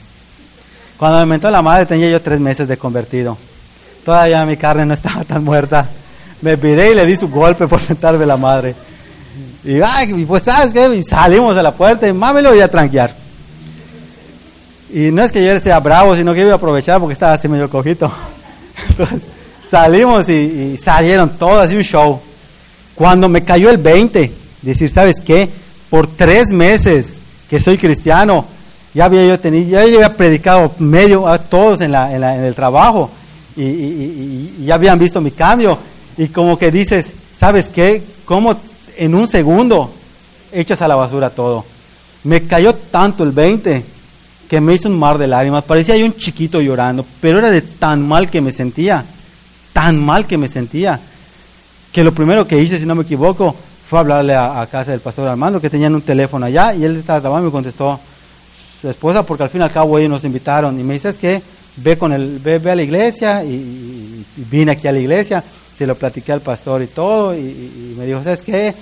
[0.97, 3.37] Cuando me mentó la madre tenía yo tres meses de convertido.
[4.05, 5.89] Todavía mi carne no estaba tan muerta.
[6.41, 8.75] Me viré y le di su golpe por mentarme la madre.
[9.65, 10.95] Y, ay, pues, ¿sabes qué?
[10.95, 13.15] Y salimos de la puerta y mami lo voy a tranquear.
[14.93, 17.49] Y no es que yo sea bravo, sino que iba a aprovechar porque estaba así
[17.49, 18.13] medio cojito.
[19.69, 22.21] Salimos y, salieron todos, así un show.
[22.95, 24.33] Cuando me cayó el 20,
[24.63, 25.49] decir, ¿sabes qué?
[25.91, 27.17] Por tres meses
[27.49, 28.45] que soy cristiano,
[28.95, 33.11] ya había yo tenido, ya había predicado medio a todos en, el trabajo
[33.57, 35.79] y, y, ya habían visto mi cambio.
[36.17, 38.03] Y como que dices, ¿sabes qué?
[38.25, 38.57] ¿Cómo
[38.97, 39.93] en un segundo
[40.53, 41.65] echas a la basura todo?
[42.23, 43.85] Me cayó tanto el 20
[44.49, 45.65] que me hizo un mar de lágrimas.
[45.65, 49.05] Parecía yo un chiquito llorando, pero era de tan mal que me sentía,
[49.73, 51.01] tan mal que me sentía,
[51.95, 53.55] que lo primero que hice, si no me equivoco,
[53.89, 57.21] fue hablarle a, casa del pastor Armando, que tenían un teléfono allá, y él estaba
[57.21, 58.01] trabajando y me contestó
[58.81, 61.17] su esposa, porque al fin y al cabo ellos nos invitaron, y me dice, es
[61.17, 61.41] que
[61.77, 65.45] ve, con el, ve, a la iglesia, y, vine aquí a la iglesia,
[65.79, 68.75] se lo platiqué al pastor y todo, y, y me dijo, ¿sabes qué?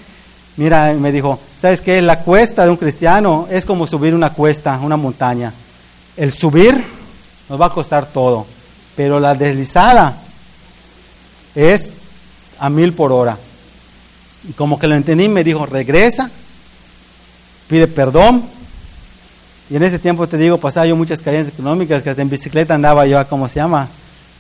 [0.57, 2.01] Mira, me dijo, ¿sabes qué?
[2.01, 5.53] La cuesta de un cristiano es como subir una cuesta, una montaña.
[6.17, 6.83] El subir
[7.51, 8.47] nos va a costar todo,
[8.97, 10.17] pero la deslizada
[11.55, 11.91] es
[12.63, 13.37] a mil por hora.
[14.49, 16.31] Y como que lo entendí, me dijo, regresa,
[17.67, 18.45] pide perdón.
[19.69, 23.05] Y en ese tiempo, te digo, pasaba yo muchas carencias económicas, que en bicicleta andaba
[23.07, 23.89] yo, ¿cómo se llama?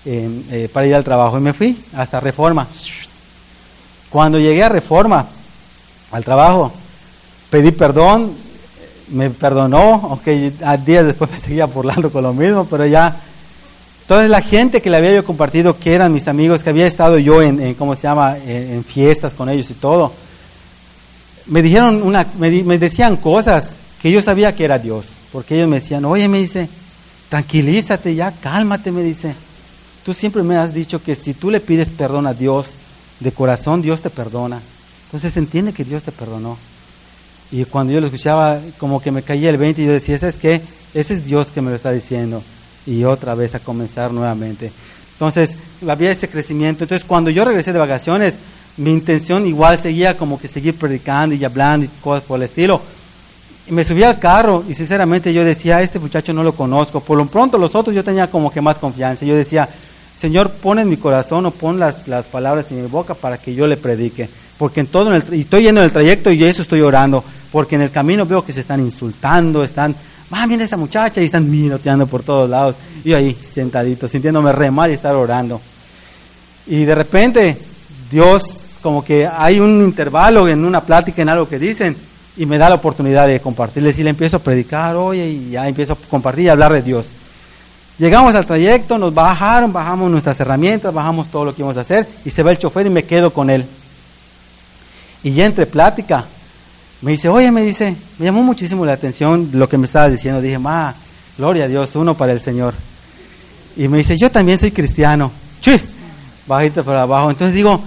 [0.04, 1.36] Eh, para ir al trabajo.
[1.36, 2.68] Y me fui hasta Reforma.
[4.08, 5.26] Cuando llegué a Reforma,
[6.12, 6.72] al trabajo.
[7.50, 8.32] Pedí perdón,
[9.08, 13.16] me perdonó, aunque a días después me seguía burlando con lo mismo, pero ya.
[14.12, 17.18] Entonces la gente que le había yo compartido, que eran mis amigos, que había estado
[17.18, 20.12] yo en, ¿cómo se llama?, en, fiestas con ellos y todo,
[21.46, 23.70] me dijeron una, me, me decían cosas
[24.02, 26.68] que yo sabía que era Dios, porque ellos me decían, oye, me dice,
[27.30, 29.34] tranquilízate ya, cálmate, me dice.
[30.04, 32.66] Tú siempre me has dicho que si tú le pides perdón a Dios
[33.18, 34.60] de corazón, Dios te perdona.
[35.06, 36.58] Entonces se entiende que Dios te perdonó.
[37.50, 40.36] Y cuando yo lo escuchaba, como que me caía el 20 y yo decía, ¿sabes
[40.36, 40.60] qué?
[40.92, 42.42] Ese es Dios que me lo está diciendo.
[42.86, 44.72] Y otra vez a comenzar nuevamente.
[45.12, 45.56] Entonces,
[45.86, 46.84] había ese crecimiento.
[46.84, 48.38] Entonces, cuando yo regresé de vacaciones,
[48.76, 52.80] mi intención igual seguía como que seguir predicando y hablando y cosas por el estilo.
[53.68, 57.00] Y me subí al carro y sinceramente yo decía, este muchacho no lo conozco.
[57.00, 59.24] Por lo pronto los otros yo tenía como que más confianza.
[59.24, 59.68] Yo decía,
[60.18, 63.54] Señor, pon en mi corazón o pon las, las palabras en mi boca para que
[63.54, 64.28] yo le predique
[64.62, 67.82] porque en todo y estoy yendo en el trayecto y eso estoy orando, porque en
[67.82, 69.92] el camino veo que se están insultando, están,
[70.32, 74.52] ah, mira esa muchacha, y están minoteando por todos lados, y yo ahí sentadito, sintiéndome
[74.52, 75.60] re mal y estar orando.
[76.66, 77.58] Y de repente,
[78.10, 78.42] Dios,
[78.80, 81.96] como que hay un intervalo en una plática, en algo que dicen,
[82.36, 85.68] y me da la oportunidad de compartirles, y le empiezo a predicar, oye, y ya
[85.68, 87.06] empiezo a compartir y hablar de Dios.
[87.98, 92.08] Llegamos al trayecto, nos bajaron, bajamos nuestras herramientas, bajamos todo lo que íbamos a hacer,
[92.24, 93.64] y se va el chofer y me quedo con él.
[95.22, 96.24] Y ya entre plática,
[97.02, 100.40] me dice, oye, me dice, me llamó muchísimo la atención lo que me estaba diciendo.
[100.40, 100.94] Dije, ma,
[101.36, 102.74] gloria a Dios, uno para el Señor.
[103.76, 105.32] Y me dice, yo también soy cristiano.
[105.60, 105.80] Sí,
[106.46, 107.30] bajito para abajo.
[107.30, 107.82] Entonces digo,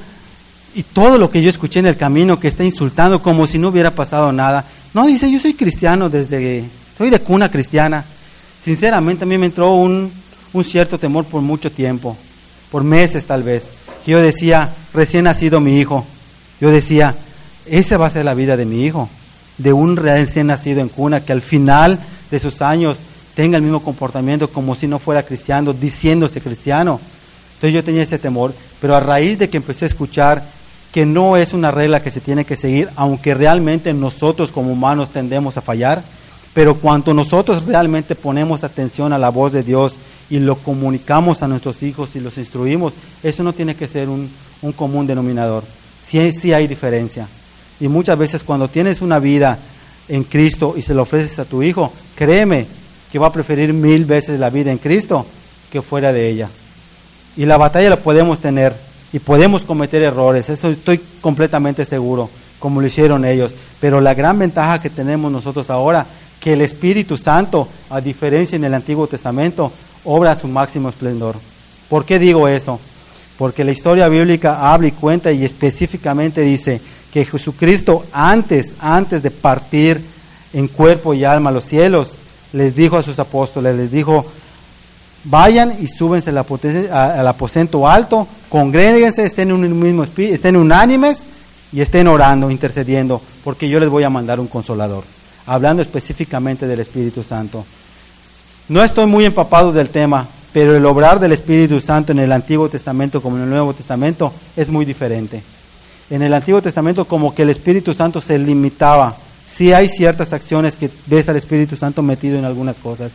[0.75, 3.69] y todo lo que yo escuché en el camino que está insultando como si no
[3.69, 4.65] hubiera pasado nada.
[4.93, 6.65] No, dice, yo soy cristiano desde,
[6.97, 8.03] soy de cuna cristiana.
[8.59, 10.11] Sinceramente a mí me entró un,
[10.51, 12.17] un cierto temor por mucho tiempo,
[12.69, 13.67] por meses tal vez.
[14.05, 16.05] Yo decía, recién nacido mi hijo.
[16.59, 17.15] Yo decía,
[17.65, 19.09] esa va a ser la vida de mi hijo,
[19.57, 21.99] de un recién nacido en cuna que al final
[22.29, 22.97] de sus años
[23.35, 26.99] tenga el mismo comportamiento como si no fuera cristiano, diciéndose cristiano.
[27.55, 30.43] Entonces yo tenía ese temor, pero a raíz de que empecé a escuchar
[30.91, 35.09] que no es una regla que se tiene que seguir, aunque realmente nosotros como humanos
[35.11, 36.01] tendemos a fallar,
[36.53, 39.93] pero cuando nosotros realmente ponemos atención a la voz de Dios
[40.29, 42.93] y lo comunicamos a nuestros hijos y los instruimos,
[43.23, 44.29] eso no tiene que ser un,
[44.61, 45.63] un común denominador.
[46.03, 47.27] Sí, sí hay diferencia.
[47.79, 49.57] Y muchas veces cuando tienes una vida
[50.07, 52.67] en Cristo y se lo ofreces a tu hijo, créeme
[53.11, 55.25] que va a preferir mil veces la vida en Cristo
[55.71, 56.49] que fuera de ella.
[57.37, 58.73] Y la batalla la podemos tener
[59.11, 63.53] y podemos cometer errores, eso estoy completamente seguro, como lo hicieron ellos.
[63.79, 66.05] Pero la gran ventaja que tenemos nosotros ahora,
[66.39, 69.71] que el Espíritu Santo, a diferencia en el Antiguo Testamento,
[70.05, 71.35] obra a su máximo esplendor.
[71.89, 72.79] ¿Por qué digo eso?
[73.37, 76.81] Porque la historia bíblica habla y cuenta y específicamente dice
[77.15, 80.03] que Jesucristo antes, antes de partir
[80.51, 82.09] en cuerpo y alma a los cielos,
[82.51, 84.25] les dijo a sus apóstoles, les dijo,
[85.23, 91.23] vayan y súbense al aposento alto, congréguense, estén, en un mismo, estén unánimes
[91.71, 95.05] y estén orando, intercediendo, porque yo les voy a mandar un consolador,
[95.45, 97.63] hablando específicamente del Espíritu Santo.
[98.67, 102.67] No estoy muy empapado del tema, pero el obrar del Espíritu Santo en el Antiguo
[102.67, 105.54] Testamento como en el Nuevo Testamento es muy diferente.
[106.09, 109.15] En el Antiguo Testamento como que el Espíritu Santo se limitaba.
[109.45, 113.11] Sí hay ciertas acciones que ves al Espíritu Santo metido en algunas cosas,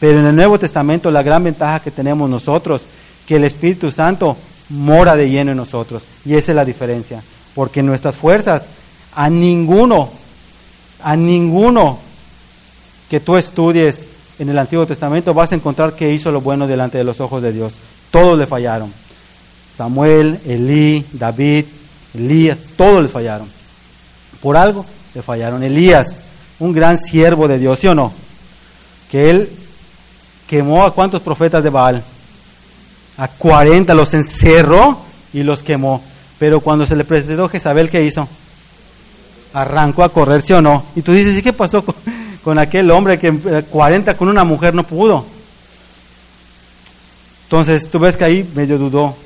[0.00, 2.82] pero en el Nuevo Testamento la gran ventaja que tenemos nosotros,
[3.26, 4.36] que el Espíritu Santo
[4.70, 6.02] mora de lleno en nosotros.
[6.24, 7.22] Y esa es la diferencia.
[7.54, 8.62] Porque nuestras fuerzas,
[9.14, 10.10] a ninguno,
[11.02, 11.98] a ninguno
[13.08, 14.06] que tú estudies
[14.38, 17.42] en el Antiguo Testamento vas a encontrar que hizo lo bueno delante de los ojos
[17.42, 17.72] de Dios.
[18.10, 18.92] Todos le fallaron.
[19.76, 21.66] Samuel, Elí, David,
[22.14, 23.48] Elías, todos le fallaron.
[24.40, 25.62] Por algo le fallaron.
[25.62, 26.16] Elías,
[26.58, 28.12] un gran siervo de Dios, ¿sí o no?
[29.10, 29.50] Que él
[30.46, 32.02] quemó a cuántos profetas de Baal?
[33.16, 34.98] A 40 los encerró
[35.32, 36.02] y los quemó.
[36.38, 38.28] Pero cuando se le presentó Jezabel, ¿qué hizo?
[39.52, 40.84] Arrancó a correr, ¿sí o no?
[40.96, 41.84] Y tú dices, ¿y qué pasó
[42.42, 43.32] con, aquel hombre que
[43.70, 45.24] 40 eh, con una mujer no pudo?
[47.44, 49.16] Entonces tú ves que ahí medio dudó.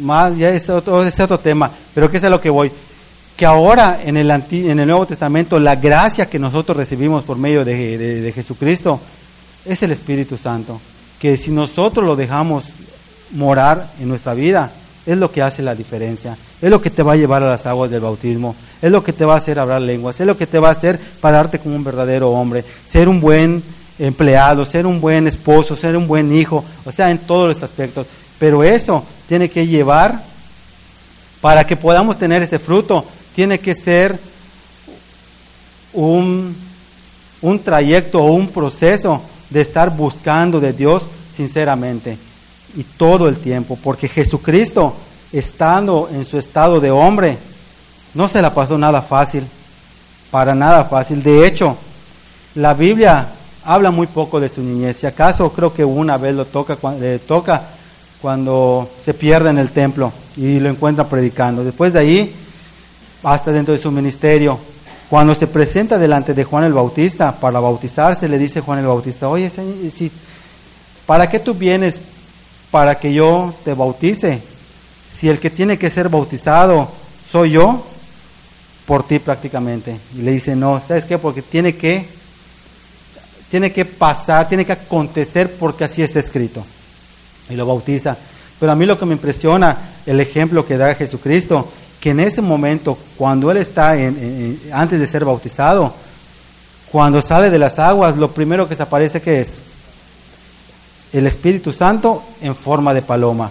[0.00, 1.70] Más, ya es otro, es otro tema.
[1.94, 2.70] Pero ¿qué es a lo que voy?
[3.36, 7.64] Que ahora en el, en el Nuevo Testamento la gracia que nosotros recibimos por medio
[7.64, 9.00] de, de Jesucristo
[9.64, 10.80] es el Espíritu Santo,
[11.20, 12.64] que si nosotros lo dejamos
[13.32, 14.72] morar en nuestra vida,
[15.06, 17.66] es lo que hace la diferencia, es lo que te va a llevar a las
[17.66, 20.46] aguas del bautismo, es lo que te va a hacer hablar lenguas, es lo que
[20.46, 23.62] te va a hacer pararte como un verdadero hombre, ser un buen
[23.98, 28.06] empleado, ser un buen esposo, ser un buen hijo, o sea, en todos los aspectos.
[28.38, 30.22] Pero eso tiene que llevar,
[31.42, 34.18] para que podamos tener ese fruto, tiene que ser
[35.92, 36.56] un,
[37.42, 39.20] un trayecto o un proceso
[39.50, 41.02] de estar buscando de Dios
[41.34, 42.16] sinceramente
[42.76, 44.94] y todo el tiempo, porque Jesucristo,
[45.32, 47.36] estando en su estado de hombre,
[48.14, 49.44] no se la pasó nada fácil,
[50.30, 51.24] para nada fácil.
[51.24, 51.76] De hecho,
[52.54, 53.26] la Biblia
[53.64, 54.98] habla muy poco de su niñez.
[54.98, 57.62] Si acaso creo que una vez lo toca, le toca
[58.20, 61.64] cuando se pierde en el templo y lo encuentra predicando.
[61.64, 62.34] Después de ahí,
[63.22, 64.58] hasta dentro de su ministerio,
[65.08, 69.28] cuando se presenta delante de Juan el Bautista para bautizarse, le dice Juan el Bautista,
[69.28, 70.10] oye, si,
[71.06, 72.00] ¿para qué tú vienes
[72.70, 74.40] para que yo te bautice?
[75.12, 76.88] Si el que tiene que ser bautizado
[77.30, 77.84] soy yo,
[78.86, 79.96] por ti prácticamente.
[80.16, 81.18] Y le dice, no, ¿sabes qué?
[81.18, 82.06] Porque tiene que,
[83.50, 86.64] tiene que pasar, tiene que acontecer porque así está escrito.
[87.48, 88.16] Y lo bautiza.
[88.62, 92.40] Pero a mí lo que me impresiona, el ejemplo que da Jesucristo, que en ese
[92.40, 95.92] momento, cuando él está en, antes de ser bautizado,
[96.88, 99.48] cuando sale de las aguas, lo primero que se aparece que es
[101.12, 103.50] el Espíritu Santo en forma de paloma.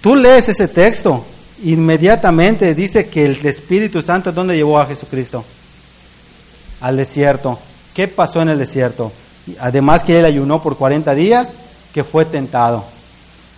[0.00, 1.24] Tú lees ese texto,
[1.64, 5.44] inmediatamente dice que el Espíritu Santo, ¿dónde llevó a Jesucristo?
[6.80, 7.58] Al desierto.
[7.92, 9.10] ¿Qué pasó en el desierto?
[9.58, 11.48] Además que él ayunó por 40 días,
[11.92, 12.84] que fue tentado.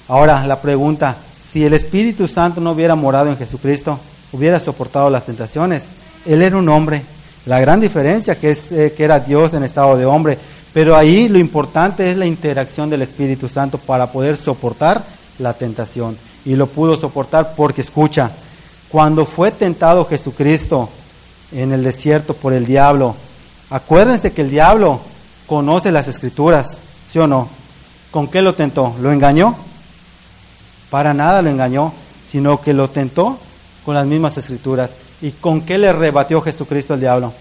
[0.08, 1.16] Ahora la pregunta,
[1.52, 3.98] si el Espíritu Santo no hubiera morado en Jesucristo,
[4.32, 5.84] hubiera soportado las tentaciones.
[6.26, 7.02] Él era un hombre.
[7.46, 10.38] La gran diferencia que es eh, que era Dios en estado de hombre.
[10.72, 15.02] Pero ahí lo importante es la interacción del Espíritu Santo para poder soportar
[15.38, 16.16] la tentación.
[16.44, 18.30] Y lo pudo soportar porque escucha,
[18.88, 20.88] cuando fue tentado Jesucristo
[21.52, 23.14] en el desierto por el diablo,
[23.70, 25.00] acuérdense que el diablo
[25.46, 26.78] conoce las escrituras,
[27.12, 27.48] ¿sí o no?
[28.10, 28.94] ¿Con qué lo tentó?
[29.00, 29.54] ¿Lo engañó?
[30.92, 31.90] Para nada lo engañó,
[32.28, 33.38] sino que lo tentó
[33.82, 34.90] con las mismas escrituras.
[35.22, 37.32] ¿Y con qué le rebatió Jesucristo al diablo?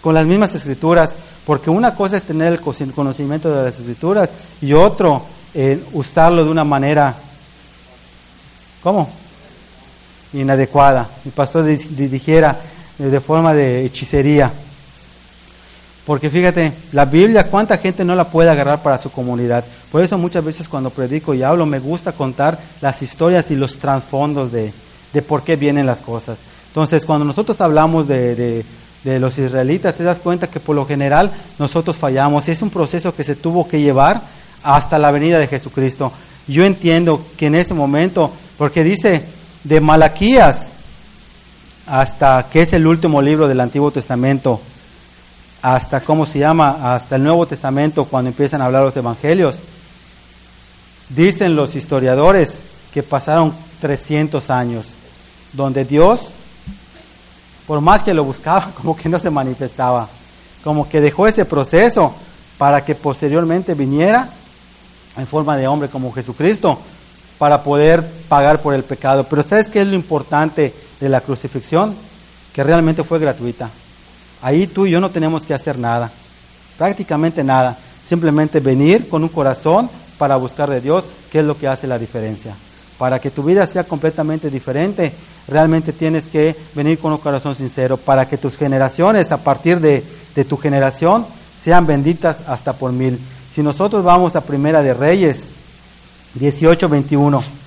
[0.00, 1.12] Con las mismas escrituras,
[1.46, 4.30] porque una cosa es tener el conocimiento de las escrituras
[4.60, 5.22] y otro
[5.54, 7.14] eh, usarlo de una manera,
[8.82, 9.08] ¿cómo?
[10.32, 11.08] Inadecuada.
[11.24, 12.58] Mi pastor dijera
[12.98, 14.50] eh, de forma de hechicería.
[16.06, 19.64] Porque fíjate, la Biblia, ¿cuánta gente no la puede agarrar para su comunidad?
[19.90, 23.78] Por eso muchas veces cuando predico y hablo me gusta contar las historias y los
[23.78, 24.72] trasfondos de,
[25.26, 26.38] por qué vienen las cosas.
[26.66, 28.64] Entonces, cuando nosotros hablamos de,
[29.02, 32.48] de, los israelitas, te das cuenta que por lo general nosotros fallamos.
[32.48, 34.20] Es un proceso que se tuvo que llevar
[34.62, 36.12] hasta la venida de Jesucristo.
[36.48, 39.24] Yo entiendo que en ese momento, porque dice
[39.62, 40.66] de Malaquías
[41.86, 44.60] hasta que es el último libro del Antiguo Testamento,
[45.64, 46.94] hasta, ¿cómo se llama?
[46.94, 49.54] Hasta el Nuevo Testamento, cuando empiezan a hablar los evangelios.
[51.08, 52.60] Dicen los historiadores
[52.92, 54.84] que pasaron 300 años,
[55.54, 56.20] donde Dios,
[57.66, 60.06] por más que lo buscaba, como que no se manifestaba,
[60.62, 62.14] como que dejó ese proceso
[62.58, 64.28] para que posteriormente viniera
[65.16, 66.78] en forma de hombre como Jesucristo
[67.38, 69.24] para poder pagar por el pecado.
[69.24, 71.96] Pero ¿sabes qué es lo importante de la crucifixión?
[72.52, 73.70] Que realmente fue gratuita.
[74.44, 76.10] Ahí tú y yo no tenemos que hacer nada,
[76.76, 77.78] prácticamente nada.
[78.06, 79.88] Simplemente venir con un corazón
[80.18, 82.54] para buscar de Dios, que es lo que hace la diferencia.
[82.98, 85.14] Para que tu vida sea completamente diferente,
[85.48, 90.04] realmente tienes que venir con un corazón sincero, para que tus generaciones, a partir de,
[90.34, 91.24] de tu generación,
[91.58, 93.18] sean benditas hasta por mil.
[93.50, 95.44] Si nosotros vamos a Primera de Reyes,
[96.34, 97.63] 18, 21.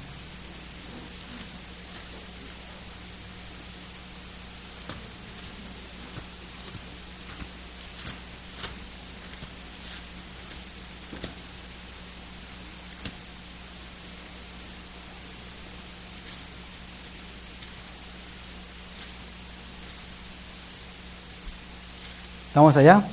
[22.58, 23.04] ¿Estamos allá?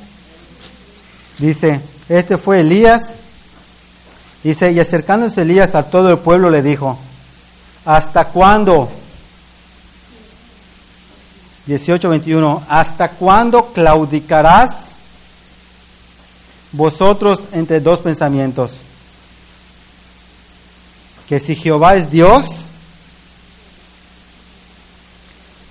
[1.37, 1.79] Dice,
[2.09, 3.13] este fue Elías.
[4.43, 6.99] Dice, y acercándose Elías a todo el pueblo le dijo,
[7.85, 8.89] ¿hasta cuándo?
[11.67, 14.87] 18:21, ¿hasta cuándo claudicarás
[16.73, 18.71] vosotros entre dos pensamientos?
[21.29, 22.47] Que si Jehová es Dios,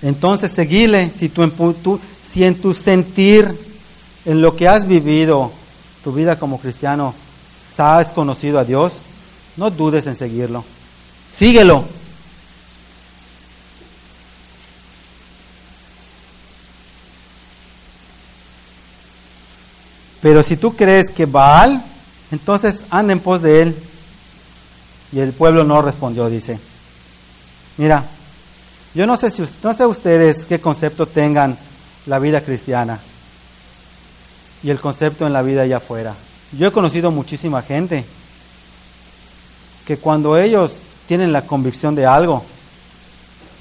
[0.00, 1.98] entonces seguile, si, tu,
[2.32, 3.63] si en tu sentir,
[4.24, 5.52] en lo que has vivido,
[6.02, 7.14] tu vida como cristiano,
[7.76, 8.92] has conocido a Dios,
[9.56, 10.64] no dudes en seguirlo.
[11.30, 11.84] Síguelo.
[20.22, 21.84] Pero si tú crees que Baal,
[22.30, 23.76] entonces anda en pos de él.
[25.12, 26.58] Y el pueblo no respondió, dice.
[27.76, 28.04] Mira,
[28.94, 31.58] yo no sé si no sé ustedes qué concepto tengan
[32.06, 32.98] la vida cristiana
[34.64, 36.14] y el concepto en la vida allá afuera.
[36.52, 38.04] Yo he conocido muchísima gente
[39.86, 40.72] que cuando ellos
[41.06, 42.42] tienen la convicción de algo,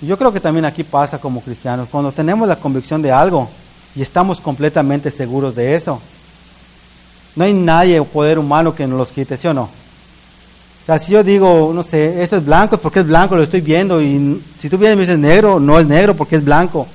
[0.02, 3.50] yo creo que también aquí pasa como cristianos, cuando tenemos la convicción de algo
[3.96, 6.00] y estamos completamente seguros de eso,
[7.36, 9.64] no hay nadie o poder humano que nos los quite, ¿sí o no?
[9.64, 13.44] O sea, si yo digo, no sé, esto es blanco, es porque es blanco, lo
[13.44, 16.44] estoy viendo, y si tú vienes y me dices negro, no es negro porque es
[16.44, 16.88] blanco.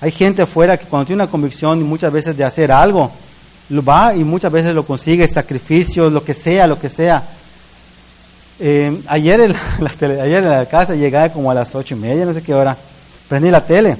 [0.00, 3.10] Hay gente afuera que cuando tiene una convicción y muchas veces de hacer algo,
[3.70, 7.22] lo va y muchas veces lo consigue, sacrificios, lo que sea, lo que sea.
[8.58, 9.90] Eh, ayer, en la,
[10.22, 12.76] ayer en la casa llegué como a las ocho y media, no sé qué hora,
[13.28, 13.96] prendí la tele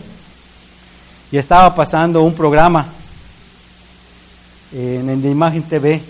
[1.33, 2.87] y estaba pasando un programa
[4.73, 6.03] en, en Imagen TV.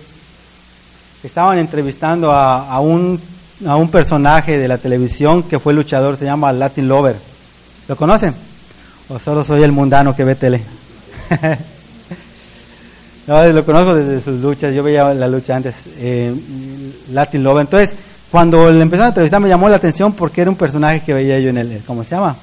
[1.22, 3.20] Estaban entrevistando a, a, un,
[3.66, 7.16] a un personaje de la televisión que fue luchador, se llama Latin Lover.
[7.88, 8.34] ¿Lo conocen?
[9.11, 10.62] ¿O solo soy el mundano que ve tele?
[13.31, 16.35] Lo conozco desde sus luchas, yo veía la lucha antes, eh,
[17.12, 17.61] Latin Love.
[17.61, 17.95] Entonces,
[18.28, 21.39] cuando le empezaron a entrevistar me llamó la atención porque era un personaje que veía
[21.39, 22.35] yo en el, ¿cómo se llama?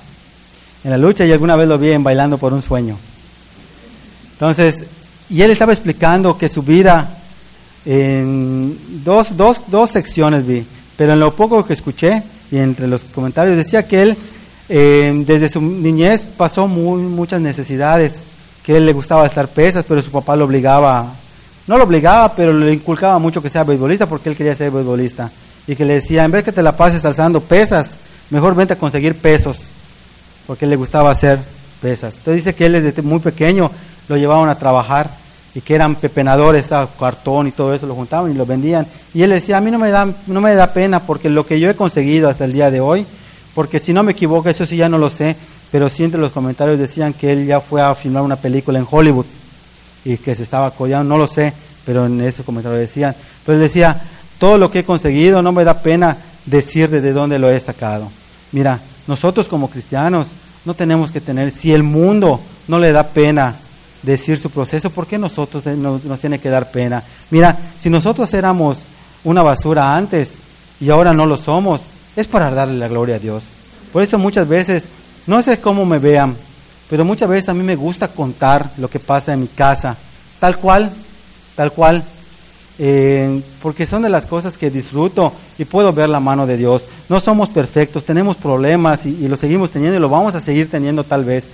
[0.85, 2.97] En la lucha y alguna vez lo vi en Bailando por un Sueño.
[4.31, 4.85] Entonces,
[5.29, 7.09] y él estaba explicando que su vida,
[7.85, 10.65] en dos, dos, dos secciones vi,
[10.95, 14.17] pero en lo poco que escuché y entre los comentarios decía que él
[14.69, 18.23] eh, desde su niñez pasó muy, muchas necesidades
[18.67, 21.05] que él le gustaba estar pesas, pero su papá lo obligaba,
[21.67, 25.31] no lo obligaba, pero le inculcaba mucho que sea beisbolista porque él quería ser beisbolista.
[25.67, 27.95] Y que le decía, en vez que te la pases alzando pesas,
[28.29, 29.59] mejor vente a conseguir pesos,
[30.45, 31.39] porque él le gustaba hacer
[31.81, 32.15] pesas.
[32.17, 33.71] Entonces dice que él desde muy pequeño
[34.09, 35.11] lo llevaban a trabajar
[35.55, 38.85] y que eran pepenadores a cartón y todo eso, lo juntaban y lo vendían.
[39.13, 41.61] Y él decía, a mí no me, da, no me da pena porque lo que
[41.61, 43.05] yo he conseguido hasta el día de hoy,
[43.55, 45.37] porque si no me equivoco, eso sí ya no lo sé,
[45.71, 48.87] pero sí entre los comentarios decían que él ya fue a filmar una película en
[48.89, 49.25] Hollywood
[50.05, 51.53] y que se estaba collando, no lo sé,
[51.85, 53.15] pero en ese comentario decían.
[53.45, 54.01] Pero él decía,
[54.39, 58.09] todo lo que he conseguido no me da pena decir de dónde lo he sacado.
[58.51, 60.27] Mira, nosotros como cristianos
[60.65, 63.55] no tenemos que tener, si el mundo no le da pena
[64.03, 67.03] decir su proceso, ¿por qué nosotros nos, nos tiene que dar pena?
[67.29, 68.77] Mira, si nosotros éramos
[69.23, 70.37] una basura antes
[70.79, 71.81] y ahora no lo somos,
[72.15, 73.43] es para darle la gloria a Dios.
[73.91, 74.85] Por eso muchas veces
[75.27, 76.35] no sé cómo me vean,
[76.89, 79.97] pero muchas veces a mí me gusta contar lo que pasa en mi casa,
[80.39, 80.91] tal cual,
[81.55, 82.03] tal cual,
[82.79, 86.83] eh, porque son de las cosas que disfruto y puedo ver la mano de Dios.
[87.09, 91.03] No somos perfectos, tenemos problemas y, lo seguimos teniendo y lo vamos a seguir teniendo
[91.03, 91.47] tal vez,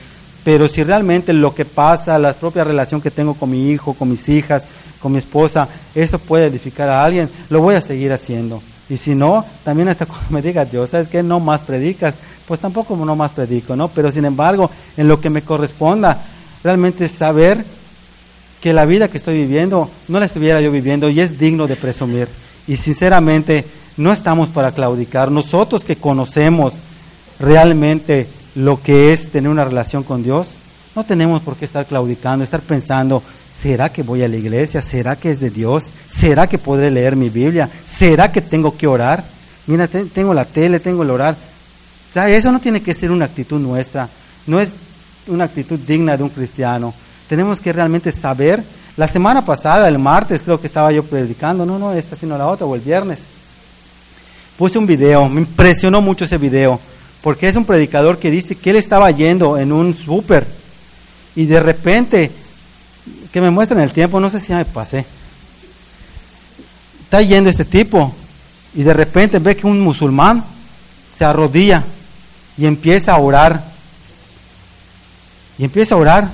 [0.43, 4.09] pero si realmente lo que pasa, la propia relación que tengo con mi hijo, con
[4.09, 4.65] mis hijas,
[4.99, 8.61] con mi esposa, eso puede edificar a alguien, lo voy a seguir haciendo.
[8.89, 11.23] Y si no, también hasta cuando me diga Dios, ¿sabes qué?
[11.23, 13.87] No más predicas, pues tampoco no más predico, ¿no?
[13.87, 16.23] Pero sin embargo, en lo que me corresponda,
[16.63, 17.63] realmente saber
[18.61, 21.75] que la vida que estoy viviendo no la estuviera yo viviendo y es digno de
[21.75, 22.27] presumir.
[22.65, 23.65] y sinceramente
[23.97, 25.29] no estamos para claudicar.
[25.29, 26.73] Nosotros que conocemos
[27.39, 30.47] realmente lo que es tener una relación con Dios,
[30.95, 33.21] no tenemos por qué estar claudicando, estar pensando,
[33.59, 34.81] ¿será que voy a la iglesia?
[34.81, 35.85] ¿Será que es de Dios?
[36.07, 37.69] ¿Será que podré leer mi Biblia?
[37.85, 39.23] ¿Será que tengo que orar?
[39.67, 41.35] Mira, tengo la tele, tengo el orar.
[42.13, 44.07] O sea, eso no tiene que ser una actitud nuestra,
[44.45, 44.75] no es
[45.25, 46.93] una actitud digna de un cristiano.
[47.27, 48.63] Tenemos que realmente saber.
[48.97, 52.45] La semana pasada, el martes, creo que estaba yo predicando, no, no, esta sino la
[52.45, 53.17] otra, o el viernes.
[54.59, 56.79] Puse un video, me impresionó mucho ese video,
[57.23, 60.45] porque es un predicador que dice que él estaba yendo en un súper
[61.35, 62.29] y de repente,
[63.31, 65.03] que me muestran el tiempo, no sé si ya me pasé.
[67.05, 68.13] Está yendo este tipo
[68.75, 70.43] y de repente ve que un musulmán
[71.17, 71.83] se arrodilla
[72.57, 73.63] y empieza a orar.
[75.57, 76.29] Y empieza a orar.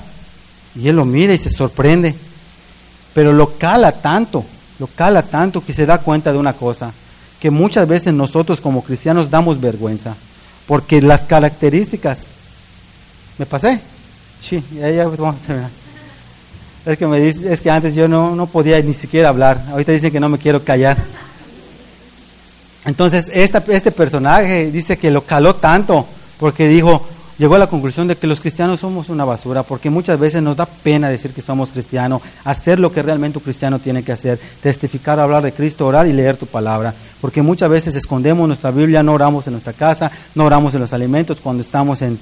[0.74, 2.14] Y él lo mira y se sorprende.
[3.14, 4.44] Pero lo cala tanto,
[4.78, 6.92] lo cala tanto que se da cuenta de una cosa,
[7.40, 10.14] que muchas veces nosotros como cristianos damos vergüenza,
[10.66, 12.20] porque las características,
[13.36, 13.80] ¿me pasé?
[14.40, 15.70] Sí, ya, vamos a terminar.
[16.86, 19.92] Es que, me dice, es que antes yo no, no podía ni siquiera hablar, ahorita
[19.92, 20.96] dicen que no me quiero callar.
[22.84, 26.06] Entonces, esta, este personaje dice que lo caló tanto
[26.38, 27.06] porque dijo,
[27.38, 30.56] llegó a la conclusión de que los cristianos somos una basura, porque muchas veces nos
[30.56, 34.38] da pena decir que somos cristianos, hacer lo que realmente un cristiano tiene que hacer,
[34.62, 39.02] testificar, hablar de Cristo, orar y leer tu palabra, porque muchas veces escondemos nuestra Biblia,
[39.02, 42.18] no oramos en nuestra casa, no oramos en los alimentos cuando estamos en,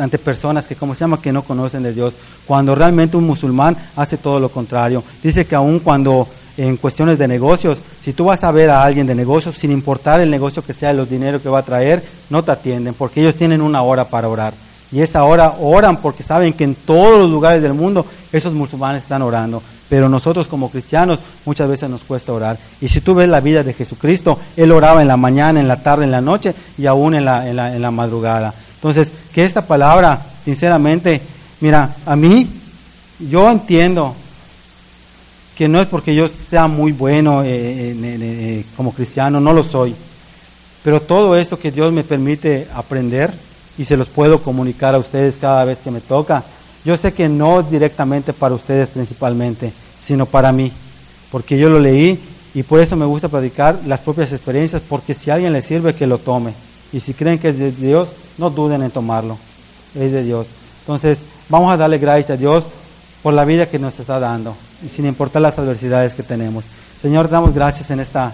[0.00, 2.14] ante personas que, como se llama, que no conocen de Dios,
[2.46, 5.02] cuando realmente un musulmán hace todo lo contrario.
[5.22, 6.26] Dice que aun cuando
[6.60, 7.78] en cuestiones de negocios.
[8.02, 10.92] Si tú vas a ver a alguien de negocios, sin importar el negocio que sea,
[10.92, 14.28] los dineros que va a traer, no te atienden, porque ellos tienen una hora para
[14.28, 14.52] orar.
[14.92, 19.04] Y esa hora oran porque saben que en todos los lugares del mundo esos musulmanes
[19.04, 19.62] están orando.
[19.88, 22.58] Pero nosotros como cristianos muchas veces nos cuesta orar.
[22.80, 25.82] Y si tú ves la vida de Jesucristo, Él oraba en la mañana, en la
[25.82, 28.52] tarde, en la noche y aún en la, en la, en la madrugada.
[28.74, 31.20] Entonces, que esta palabra, sinceramente,
[31.60, 32.48] mira, a mí,
[33.18, 34.14] yo entiendo
[35.60, 39.94] que no es porque yo sea muy bueno eh, eh, como cristiano, no lo soy.
[40.82, 43.30] Pero todo esto que Dios me permite aprender
[43.76, 46.44] y se los puedo comunicar a ustedes cada vez que me toca,
[46.82, 49.70] yo sé que no directamente para ustedes principalmente,
[50.02, 50.72] sino para mí,
[51.30, 52.18] porque yo lo leí
[52.54, 55.94] y por eso me gusta predicar las propias experiencias, porque si a alguien le sirve,
[55.94, 56.54] que lo tome.
[56.90, 58.08] Y si creen que es de Dios,
[58.38, 59.36] no duden en tomarlo.
[59.94, 60.46] Es de Dios.
[60.80, 62.64] Entonces, vamos a darle gracias a Dios
[63.22, 64.56] por la vida que nos está dando
[64.88, 66.64] sin importar las adversidades que tenemos.
[67.02, 68.32] Señor, te damos gracias en, esta,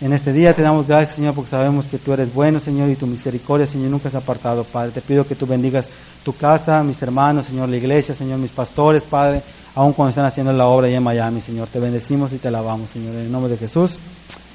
[0.00, 2.96] en este día, te damos gracias, Señor, porque sabemos que tú eres bueno, Señor, y
[2.96, 4.92] tu misericordia, Señor, nunca se ha apartado, Padre.
[4.92, 5.88] Te pido que tú bendigas
[6.24, 9.42] tu casa, mis hermanos, Señor, la iglesia, Señor, mis pastores, Padre,
[9.74, 11.68] aun cuando están haciendo la obra allá en Miami, Señor.
[11.68, 13.98] Te bendecimos y te alabamos, Señor, en el nombre de Jesús.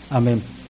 [0.10, 0.56] Amén.